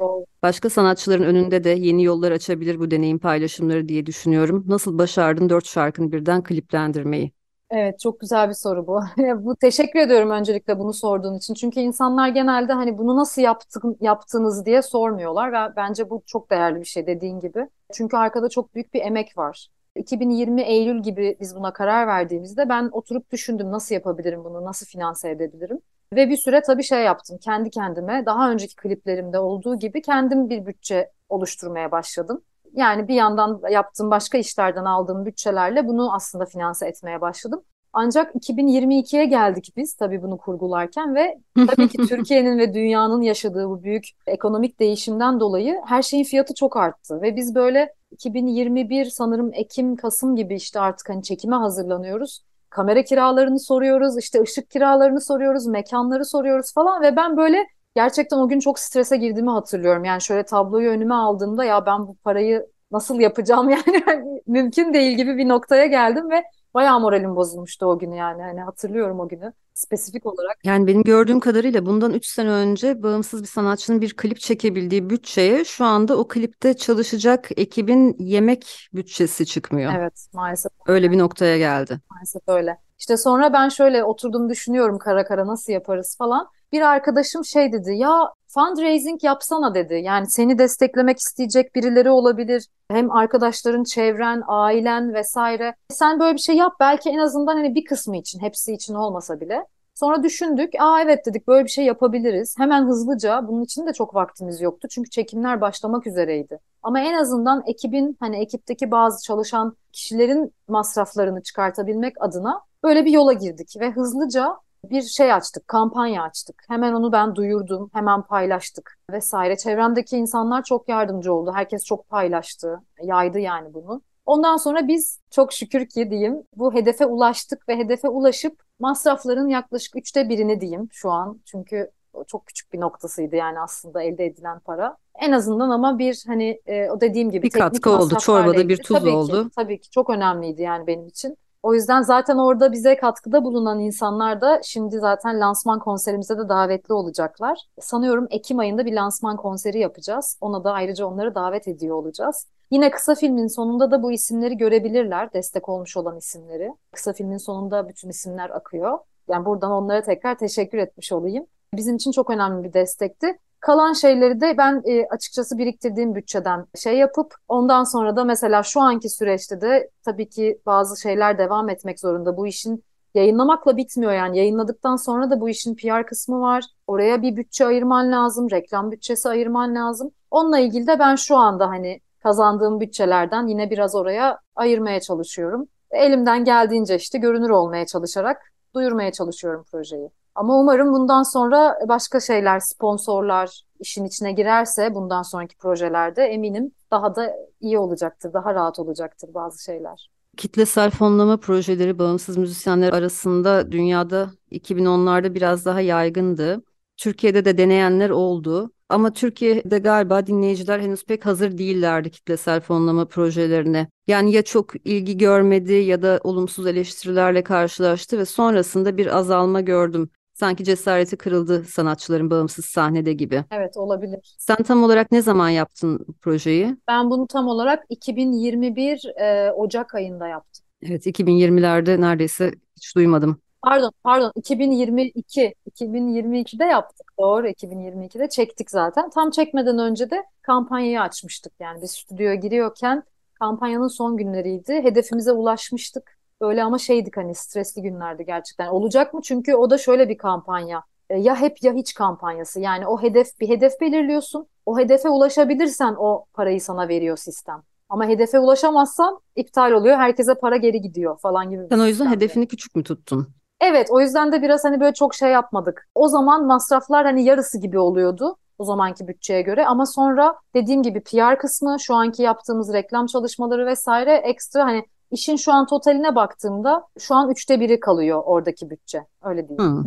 Başka 0.43 0.69
sanatçıların 0.69 1.23
önünde 1.23 1.63
de 1.63 1.69
yeni 1.69 2.03
yollar 2.03 2.31
açabilir 2.31 2.79
bu 2.79 2.91
deneyim 2.91 3.19
paylaşımları 3.19 3.89
diye 3.89 4.05
düşünüyorum. 4.05 4.63
Nasıl 4.67 4.97
başardın 4.97 5.49
dört 5.49 5.65
şarkını 5.67 6.11
birden 6.11 6.43
kliplendirmeyi? 6.43 7.31
Evet 7.73 7.99
çok 7.99 8.19
güzel 8.19 8.49
bir 8.49 8.53
soru 8.53 8.87
bu. 8.87 9.01
bu 9.45 9.55
teşekkür 9.55 9.99
ediyorum 9.99 10.29
öncelikle 10.31 10.79
bunu 10.79 10.93
sorduğun 10.93 11.37
için. 11.37 11.53
Çünkü 11.53 11.79
insanlar 11.79 12.29
genelde 12.29 12.73
hani 12.73 12.97
bunu 12.97 13.15
nasıl 13.17 13.41
yaptın, 13.41 13.97
yaptınız 14.01 14.65
diye 14.65 14.81
sormuyorlar 14.81 15.51
ve 15.53 15.75
bence 15.75 16.09
bu 16.09 16.23
çok 16.25 16.51
değerli 16.51 16.79
bir 16.79 16.85
şey 16.85 17.07
dediğin 17.07 17.39
gibi. 17.39 17.69
Çünkü 17.93 18.17
arkada 18.17 18.49
çok 18.49 18.75
büyük 18.75 18.93
bir 18.93 19.01
emek 19.01 19.37
var. 19.37 19.67
2020 19.95 20.61
Eylül 20.61 21.03
gibi 21.03 21.37
biz 21.41 21.55
buna 21.55 21.73
karar 21.73 22.07
verdiğimizde 22.07 22.69
ben 22.69 22.89
oturup 22.91 23.31
düşündüm 23.31 23.71
nasıl 23.71 23.95
yapabilirim 23.95 24.43
bunu, 24.43 24.65
nasıl 24.65 24.85
finanse 24.85 25.29
edebilirim. 25.29 25.79
Ve 26.13 26.29
bir 26.29 26.37
süre 26.37 26.61
tabii 26.61 26.83
şey 26.83 27.03
yaptım 27.03 27.37
kendi 27.37 27.69
kendime 27.69 28.23
daha 28.25 28.51
önceki 28.51 28.75
kliplerimde 28.75 29.39
olduğu 29.39 29.79
gibi 29.79 30.01
kendim 30.01 30.49
bir 30.49 30.65
bütçe 30.65 31.11
oluşturmaya 31.29 31.91
başladım. 31.91 32.41
Yani 32.73 33.07
bir 33.07 33.15
yandan 33.15 33.61
yaptığım 33.71 34.11
başka 34.11 34.37
işlerden 34.37 34.85
aldığım 34.85 35.25
bütçelerle 35.25 35.87
bunu 35.87 36.13
aslında 36.13 36.45
finanse 36.45 36.87
etmeye 36.87 37.21
başladım. 37.21 37.63
Ancak 37.93 38.35
2022'ye 38.35 39.25
geldik 39.25 39.73
biz 39.77 39.95
tabii 39.95 40.21
bunu 40.21 40.37
kurgularken 40.37 41.15
ve 41.15 41.39
tabii 41.67 41.87
ki 41.87 41.97
Türkiye'nin 41.97 42.57
ve 42.57 42.73
dünyanın 42.73 43.21
yaşadığı 43.21 43.69
bu 43.69 43.83
büyük 43.83 44.05
ekonomik 44.27 44.79
değişimden 44.79 45.39
dolayı 45.39 45.81
her 45.85 46.01
şeyin 46.01 46.23
fiyatı 46.23 46.53
çok 46.53 46.77
arttı. 46.77 47.21
Ve 47.21 47.35
biz 47.35 47.55
böyle 47.55 47.93
2021 48.11 49.05
sanırım 49.05 49.51
Ekim, 49.53 49.95
Kasım 49.95 50.35
gibi 50.35 50.55
işte 50.55 50.79
artık 50.79 51.09
hani 51.09 51.23
çekime 51.23 51.55
hazırlanıyoruz. 51.55 52.43
Kamera 52.69 53.03
kiralarını 53.03 53.59
soruyoruz, 53.59 54.17
işte 54.17 54.41
ışık 54.41 54.69
kiralarını 54.69 55.21
soruyoruz, 55.21 55.67
mekanları 55.67 56.25
soruyoruz 56.25 56.73
falan 56.73 57.01
ve 57.01 57.15
ben 57.15 57.37
böyle 57.37 57.67
gerçekten 57.95 58.37
o 58.37 58.47
gün 58.47 58.59
çok 58.59 58.79
strese 58.79 59.17
girdiğimi 59.17 59.51
hatırlıyorum. 59.51 60.03
Yani 60.03 60.21
şöyle 60.21 60.45
tabloyu 60.45 60.89
önüme 60.89 61.13
aldığımda 61.13 61.63
ya 61.63 61.85
ben 61.85 62.07
bu 62.07 62.15
parayı 62.15 62.67
nasıl 62.91 63.19
yapacağım 63.19 63.69
yani 64.07 64.41
mümkün 64.47 64.93
değil 64.93 65.17
gibi 65.17 65.37
bir 65.37 65.47
noktaya 65.47 65.85
geldim 65.85 66.29
ve 66.29 66.43
bayağı 66.73 66.99
moralim 66.99 67.35
bozulmuştu 67.35 67.85
o 67.85 67.99
günü 67.99 68.15
yani. 68.15 68.41
Hani 68.41 68.61
hatırlıyorum 68.61 69.19
o 69.19 69.27
günü 69.27 69.53
spesifik 69.73 70.25
olarak. 70.25 70.57
Yani 70.63 70.87
benim 70.87 71.03
gördüğüm 71.03 71.39
kadarıyla 71.39 71.85
bundan 71.85 72.13
3 72.13 72.25
sene 72.25 72.49
önce 72.49 73.03
bağımsız 73.03 73.41
bir 73.41 73.47
sanatçının 73.47 74.01
bir 74.01 74.13
klip 74.13 74.39
çekebildiği 74.39 75.09
bütçeye 75.09 75.65
şu 75.65 75.85
anda 75.85 76.17
o 76.17 76.27
klipte 76.27 76.73
çalışacak 76.73 77.49
ekibin 77.57 78.15
yemek 78.19 78.89
bütçesi 78.93 79.45
çıkmıyor. 79.45 79.93
Evet 79.97 80.27
maalesef. 80.33 80.71
Öyle 80.87 81.11
bir 81.11 81.17
noktaya 81.17 81.57
geldi. 81.57 81.99
Maalesef 82.11 82.41
öyle. 82.47 82.77
İşte 82.99 83.17
sonra 83.17 83.53
ben 83.53 83.69
şöyle 83.69 84.03
oturdum 84.03 84.49
düşünüyorum 84.49 84.99
kara 84.99 85.25
kara 85.25 85.47
nasıl 85.47 85.73
yaparız 85.73 86.15
falan 86.17 86.47
bir 86.71 86.81
arkadaşım 86.81 87.45
şey 87.45 87.73
dedi 87.73 87.95
ya 87.95 88.33
fundraising 88.47 89.23
yapsana 89.23 89.75
dedi. 89.75 89.93
Yani 90.03 90.29
seni 90.29 90.57
desteklemek 90.57 91.17
isteyecek 91.19 91.75
birileri 91.75 92.09
olabilir. 92.09 92.67
Hem 92.91 93.11
arkadaşların, 93.11 93.83
çevren, 93.83 94.43
ailen 94.47 95.13
vesaire. 95.13 95.75
Sen 95.89 96.19
böyle 96.19 96.33
bir 96.33 96.41
şey 96.41 96.55
yap 96.55 96.73
belki 96.79 97.09
en 97.09 97.17
azından 97.17 97.55
hani 97.55 97.75
bir 97.75 97.85
kısmı 97.85 98.17
için, 98.17 98.39
hepsi 98.39 98.73
için 98.73 98.93
olmasa 98.93 99.39
bile. 99.41 99.65
Sonra 99.95 100.23
düşündük. 100.23 100.73
Aa 100.79 101.01
evet 101.01 101.25
dedik 101.25 101.47
böyle 101.47 101.65
bir 101.65 101.69
şey 101.69 101.85
yapabiliriz. 101.85 102.55
Hemen 102.57 102.85
hızlıca 102.85 103.47
bunun 103.47 103.63
için 103.63 103.87
de 103.87 103.93
çok 103.93 104.15
vaktimiz 104.15 104.61
yoktu. 104.61 104.87
Çünkü 104.91 105.09
çekimler 105.09 105.61
başlamak 105.61 106.07
üzereydi. 106.07 106.59
Ama 106.83 106.99
en 106.99 107.13
azından 107.13 107.63
ekibin 107.65 108.17
hani 108.19 108.37
ekipteki 108.37 108.91
bazı 108.91 109.23
çalışan 109.23 109.75
kişilerin 109.91 110.53
masraflarını 110.67 111.43
çıkartabilmek 111.43 112.13
adına 112.19 112.61
böyle 112.83 113.05
bir 113.05 113.11
yola 113.11 113.33
girdik 113.33 113.75
ve 113.79 113.91
hızlıca 113.91 114.57
bir 114.85 115.01
şey 115.01 115.33
açtık, 115.33 115.67
kampanya 115.67 116.23
açtık. 116.23 116.63
Hemen 116.67 116.93
onu 116.93 117.11
ben 117.11 117.35
duyurdum, 117.35 117.89
hemen 117.93 118.21
paylaştık 118.21 118.97
vesaire. 119.11 119.57
Çevremdeki 119.57 120.17
insanlar 120.17 120.63
çok 120.63 120.89
yardımcı 120.89 121.33
oldu. 121.33 121.51
Herkes 121.55 121.85
çok 121.85 122.09
paylaştı, 122.09 122.81
yaydı 123.03 123.39
yani 123.39 123.73
bunu. 123.73 124.01
Ondan 124.25 124.57
sonra 124.57 124.87
biz 124.87 125.19
çok 125.31 125.53
şükür 125.53 125.85
ki 125.85 126.11
diyeyim 126.11 126.43
bu 126.55 126.73
hedefe 126.73 127.05
ulaştık 127.05 127.69
ve 127.69 127.77
hedefe 127.77 128.07
ulaşıp 128.07 128.61
masrafların 128.79 129.47
yaklaşık 129.47 129.95
üçte 129.95 130.29
birini 130.29 130.61
diyeyim 130.61 130.87
şu 130.91 131.11
an. 131.11 131.41
Çünkü 131.45 131.91
çok 132.27 132.45
küçük 132.45 132.73
bir 132.73 132.79
noktasıydı 132.79 133.35
yani 133.35 133.59
aslında 133.59 134.03
elde 134.03 134.25
edilen 134.25 134.59
para. 134.59 134.97
En 135.19 135.31
azından 135.31 135.69
ama 135.69 135.99
bir 135.99 136.23
hani 136.27 136.61
e, 136.65 136.89
o 136.89 137.01
dediğim 137.01 137.31
gibi 137.31 137.43
bir 137.43 137.49
katkı 137.49 137.89
oldu, 137.89 138.17
çorbada 138.19 138.69
bir 138.69 138.77
tuz 138.77 138.99
tabii 138.99 139.09
oldu. 139.09 139.43
Ki, 139.43 139.55
tabii 139.55 139.81
ki 139.81 139.89
çok 139.89 140.09
önemliydi 140.09 140.61
yani 140.61 140.87
benim 140.87 141.07
için. 141.07 141.37
O 141.63 141.73
yüzden 141.73 142.01
zaten 142.01 142.37
orada 142.37 142.71
bize 142.71 142.97
katkıda 142.97 143.43
bulunan 143.43 143.79
insanlar 143.79 144.41
da 144.41 144.61
şimdi 144.63 144.99
zaten 144.99 145.39
lansman 145.39 145.79
konserimize 145.79 146.37
de 146.37 146.49
davetli 146.49 146.93
olacaklar. 146.93 147.59
Sanıyorum 147.79 148.27
Ekim 148.29 148.59
ayında 148.59 148.85
bir 148.85 148.93
lansman 148.93 149.37
konseri 149.37 149.79
yapacağız. 149.79 150.37
Ona 150.41 150.63
da 150.63 150.71
ayrıca 150.71 151.05
onları 151.05 151.35
davet 151.35 151.67
ediyor 151.67 151.95
olacağız. 151.95 152.47
Yine 152.71 152.91
kısa 152.91 153.15
filmin 153.15 153.47
sonunda 153.47 153.91
da 153.91 154.03
bu 154.03 154.11
isimleri 154.11 154.57
görebilirler, 154.57 155.33
destek 155.33 155.69
olmuş 155.69 155.97
olan 155.97 156.17
isimleri. 156.17 156.73
Kısa 156.91 157.13
filmin 157.13 157.37
sonunda 157.37 157.89
bütün 157.89 158.09
isimler 158.09 158.49
akıyor. 158.49 158.99
Yani 159.29 159.45
buradan 159.45 159.71
onlara 159.71 160.01
tekrar 160.01 160.37
teşekkür 160.37 160.77
etmiş 160.77 161.11
olayım. 161.11 161.45
Bizim 161.73 161.95
için 161.95 162.11
çok 162.11 162.29
önemli 162.29 162.63
bir 162.63 162.73
destekti. 162.73 163.39
Kalan 163.61 163.93
şeyleri 163.93 164.41
de 164.41 164.57
ben 164.57 164.81
e, 164.85 165.07
açıkçası 165.07 165.57
biriktirdiğim 165.57 166.15
bütçeden 166.15 166.65
şey 166.75 166.97
yapıp 166.97 167.35
ondan 167.47 167.83
sonra 167.83 168.15
da 168.15 168.23
mesela 168.23 168.63
şu 168.63 168.81
anki 168.81 169.09
süreçte 169.09 169.61
de 169.61 169.89
tabii 170.03 170.29
ki 170.29 170.61
bazı 170.65 171.01
şeyler 171.01 171.37
devam 171.37 171.69
etmek 171.69 171.99
zorunda. 171.99 172.37
Bu 172.37 172.47
işin 172.47 172.83
yayınlamakla 173.15 173.77
bitmiyor 173.77 174.13
yani 174.13 174.37
yayınladıktan 174.37 174.95
sonra 174.95 175.29
da 175.29 175.41
bu 175.41 175.49
işin 175.49 175.75
PR 175.75 176.05
kısmı 176.05 176.41
var. 176.41 176.63
Oraya 176.87 177.21
bir 177.21 177.35
bütçe 177.35 177.65
ayırman 177.65 178.11
lazım, 178.11 178.51
reklam 178.51 178.91
bütçesi 178.91 179.29
ayırman 179.29 179.75
lazım. 179.75 180.11
Onunla 180.31 180.59
ilgili 180.59 180.87
de 180.87 180.99
ben 180.99 181.15
şu 181.15 181.37
anda 181.37 181.67
hani 181.69 182.01
kazandığım 182.23 182.79
bütçelerden 182.79 183.47
yine 183.47 183.69
biraz 183.69 183.95
oraya 183.95 184.39
ayırmaya 184.55 184.99
çalışıyorum. 184.99 185.67
Elimden 185.91 186.45
geldiğince 186.45 186.95
işte 186.95 187.17
görünür 187.17 187.49
olmaya 187.49 187.85
çalışarak 187.85 188.41
duyurmaya 188.75 189.11
çalışıyorum 189.11 189.65
projeyi. 189.71 190.09
Ama 190.41 190.59
umarım 190.59 190.93
bundan 190.93 191.23
sonra 191.23 191.77
başka 191.87 192.19
şeyler, 192.19 192.59
sponsorlar 192.59 193.61
işin 193.79 194.05
içine 194.05 194.31
girerse 194.31 194.95
bundan 194.95 195.21
sonraki 195.21 195.57
projelerde 195.57 196.23
eminim 196.23 196.71
daha 196.91 197.15
da 197.15 197.35
iyi 197.59 197.79
olacaktır, 197.79 198.33
daha 198.33 198.53
rahat 198.55 198.79
olacaktır 198.79 199.33
bazı 199.33 199.63
şeyler. 199.63 200.09
Kitlesel 200.37 200.91
fonlama 200.91 201.37
projeleri 201.37 201.99
bağımsız 201.99 202.37
müzisyenler 202.37 202.93
arasında 202.93 203.71
dünyada 203.71 204.31
2010'larda 204.51 205.33
biraz 205.33 205.65
daha 205.65 205.81
yaygındı. 205.81 206.63
Türkiye'de 206.97 207.45
de 207.45 207.57
deneyenler 207.57 208.09
oldu. 208.09 208.71
Ama 208.89 209.13
Türkiye'de 209.13 209.79
galiba 209.79 210.27
dinleyiciler 210.27 210.79
henüz 210.79 211.05
pek 211.05 211.25
hazır 211.25 211.57
değillerdi 211.57 212.11
kitlesel 212.11 212.61
fonlama 212.61 213.05
projelerine. 213.05 213.87
Yani 214.07 214.33
ya 214.33 214.41
çok 214.41 214.87
ilgi 214.87 215.17
görmedi 215.17 215.73
ya 215.73 216.01
da 216.01 216.19
olumsuz 216.23 216.67
eleştirilerle 216.67 217.43
karşılaştı 217.43 218.17
ve 218.17 218.25
sonrasında 218.25 218.97
bir 218.97 219.17
azalma 219.17 219.61
gördüm. 219.61 220.09
Sanki 220.41 220.63
cesareti 220.63 221.17
kırıldı 221.17 221.63
sanatçıların 221.63 222.29
bağımsız 222.29 222.65
sahnede 222.65 223.13
gibi. 223.13 223.43
Evet 223.51 223.77
olabilir. 223.77 224.35
Sen 224.39 224.55
tam 224.63 224.83
olarak 224.83 225.11
ne 225.11 225.21
zaman 225.21 225.49
yaptın 225.49 226.05
projeyi? 226.21 226.77
Ben 226.87 227.09
bunu 227.09 227.27
tam 227.27 227.47
olarak 227.47 227.83
2021 227.89 229.05
e, 229.21 229.51
Ocak 229.51 229.95
ayında 229.95 230.27
yaptım. 230.27 230.65
Evet 230.83 231.05
2020'lerde 231.07 232.01
neredeyse 232.01 232.51
hiç 232.75 232.95
duymadım. 232.95 233.41
Pardon, 233.63 233.91
pardon 234.03 234.31
2022 234.35 235.53
2022'de 235.71 236.65
yaptık. 236.65 237.11
Doğru 237.19 237.47
2022'de 237.47 238.29
çektik 238.29 238.71
zaten. 238.71 239.09
Tam 239.09 239.31
çekmeden 239.31 239.79
önce 239.79 240.09
de 240.09 240.23
kampanyayı 240.41 241.01
açmıştık. 241.01 241.53
Yani 241.59 241.81
biz 241.81 241.91
stüdyoya 241.91 242.35
giriyorken 242.35 243.03
kampanyanın 243.33 243.87
son 243.87 244.17
günleriydi. 244.17 244.73
Hedefimize 244.73 245.31
ulaşmıştık. 245.31 246.20
Öyle 246.41 246.63
ama 246.63 246.77
şeydik 246.77 247.17
hani 247.17 247.35
stresli 247.35 247.81
günlerdi 247.81 248.25
gerçekten. 248.25 248.67
Olacak 248.67 249.13
mı? 249.13 249.21
Çünkü 249.23 249.55
o 249.55 249.69
da 249.69 249.77
şöyle 249.77 250.09
bir 250.09 250.17
kampanya. 250.17 250.83
E, 251.09 251.19
ya 251.19 251.35
hep 251.35 251.63
ya 251.63 251.73
hiç 251.73 251.93
kampanyası. 251.93 252.59
Yani 252.59 252.87
o 252.87 253.01
hedef 253.01 253.27
bir 253.39 253.49
hedef 253.49 253.81
belirliyorsun. 253.81 254.47
O 254.65 254.79
hedefe 254.79 255.09
ulaşabilirsen 255.09 255.95
o 255.99 256.25
parayı 256.33 256.61
sana 256.61 256.87
veriyor 256.87 257.17
sistem. 257.17 257.61
Ama 257.89 258.05
hedefe 258.05 258.39
ulaşamazsan 258.39 259.19
iptal 259.35 259.71
oluyor. 259.71 259.97
Herkese 259.97 260.33
para 260.33 260.57
geri 260.57 260.81
gidiyor 260.81 261.19
falan 261.19 261.49
gibi. 261.49 261.63
Sen 261.69 261.79
o 261.79 261.85
yüzden 261.85 262.05
hedefini 262.11 262.47
küçük 262.47 262.75
mü 262.75 262.83
tuttun? 262.83 263.27
Evet 263.61 263.87
o 263.91 264.01
yüzden 264.01 264.31
de 264.31 264.41
biraz 264.41 264.63
hani 264.63 264.79
böyle 264.79 264.93
çok 264.93 265.15
şey 265.15 265.31
yapmadık. 265.31 265.87
O 265.95 266.07
zaman 266.07 266.45
masraflar 266.45 267.05
hani 267.05 267.23
yarısı 267.23 267.57
gibi 267.57 267.79
oluyordu 267.79 268.37
o 268.57 268.63
zamanki 268.63 269.07
bütçeye 269.07 269.41
göre 269.41 269.65
ama 269.65 269.85
sonra 269.85 270.35
dediğim 270.55 270.83
gibi 270.83 271.01
PR 271.03 271.37
kısmı 271.37 271.77
şu 271.79 271.95
anki 271.95 272.23
yaptığımız 272.23 272.73
reklam 272.73 273.05
çalışmaları 273.05 273.65
vesaire 273.65 274.15
ekstra 274.15 274.65
hani 274.65 274.85
işin 275.11 275.35
şu 275.35 275.51
an 275.51 275.67
totaline 275.67 276.15
baktığımda 276.15 276.87
şu 276.99 277.15
an 277.15 277.29
üçte 277.29 277.59
biri 277.59 277.79
kalıyor 277.79 278.21
oradaki 278.25 278.69
bütçe. 278.69 279.05
Öyle 279.23 279.49
diyeyim. 279.49 279.73
Hmm. 279.73 279.83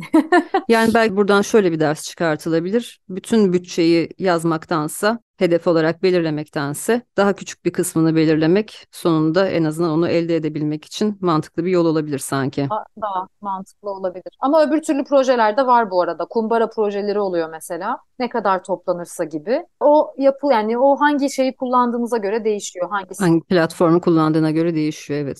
Yani 0.68 0.94
belki 0.94 1.16
buradan 1.16 1.42
şöyle 1.42 1.72
bir 1.72 1.80
ders 1.80 2.02
çıkartılabilir. 2.02 3.00
Bütün 3.08 3.52
bütçeyi 3.52 4.08
yazmaktansa, 4.18 5.18
hedef 5.36 5.66
olarak 5.66 6.02
belirlemektense 6.02 7.02
daha 7.16 7.32
küçük 7.32 7.64
bir 7.64 7.72
kısmını 7.72 8.16
belirlemek 8.16 8.86
sonunda 8.90 9.48
en 9.48 9.64
azından 9.64 9.90
onu 9.90 10.08
elde 10.08 10.36
edebilmek 10.36 10.84
için 10.84 11.18
mantıklı 11.20 11.64
bir 11.64 11.70
yol 11.70 11.86
olabilir 11.86 12.18
sanki. 12.18 12.68
Daha 13.02 13.26
mantıklı 13.40 13.90
olabilir. 13.90 14.36
Ama 14.40 14.66
öbür 14.66 14.82
türlü 14.82 15.04
projeler 15.04 15.56
de 15.56 15.66
var 15.66 15.90
bu 15.90 16.02
arada. 16.02 16.24
Kumbara 16.30 16.68
projeleri 16.68 17.20
oluyor 17.20 17.48
mesela. 17.50 17.98
Ne 18.18 18.28
kadar 18.28 18.64
toplanırsa 18.64 19.24
gibi. 19.24 19.66
O 19.80 20.14
yapı 20.18 20.46
yani 20.52 20.78
o 20.78 20.96
hangi 21.00 21.30
şeyi 21.30 21.56
kullandığımıza 21.56 22.16
göre 22.16 22.44
değişiyor. 22.44 22.90
Hangisi? 22.90 23.24
Hangi 23.24 23.40
platformu 23.40 24.00
kullandığına 24.00 24.50
göre 24.50 24.74
değişiyor 24.74 25.20
evet. 25.20 25.38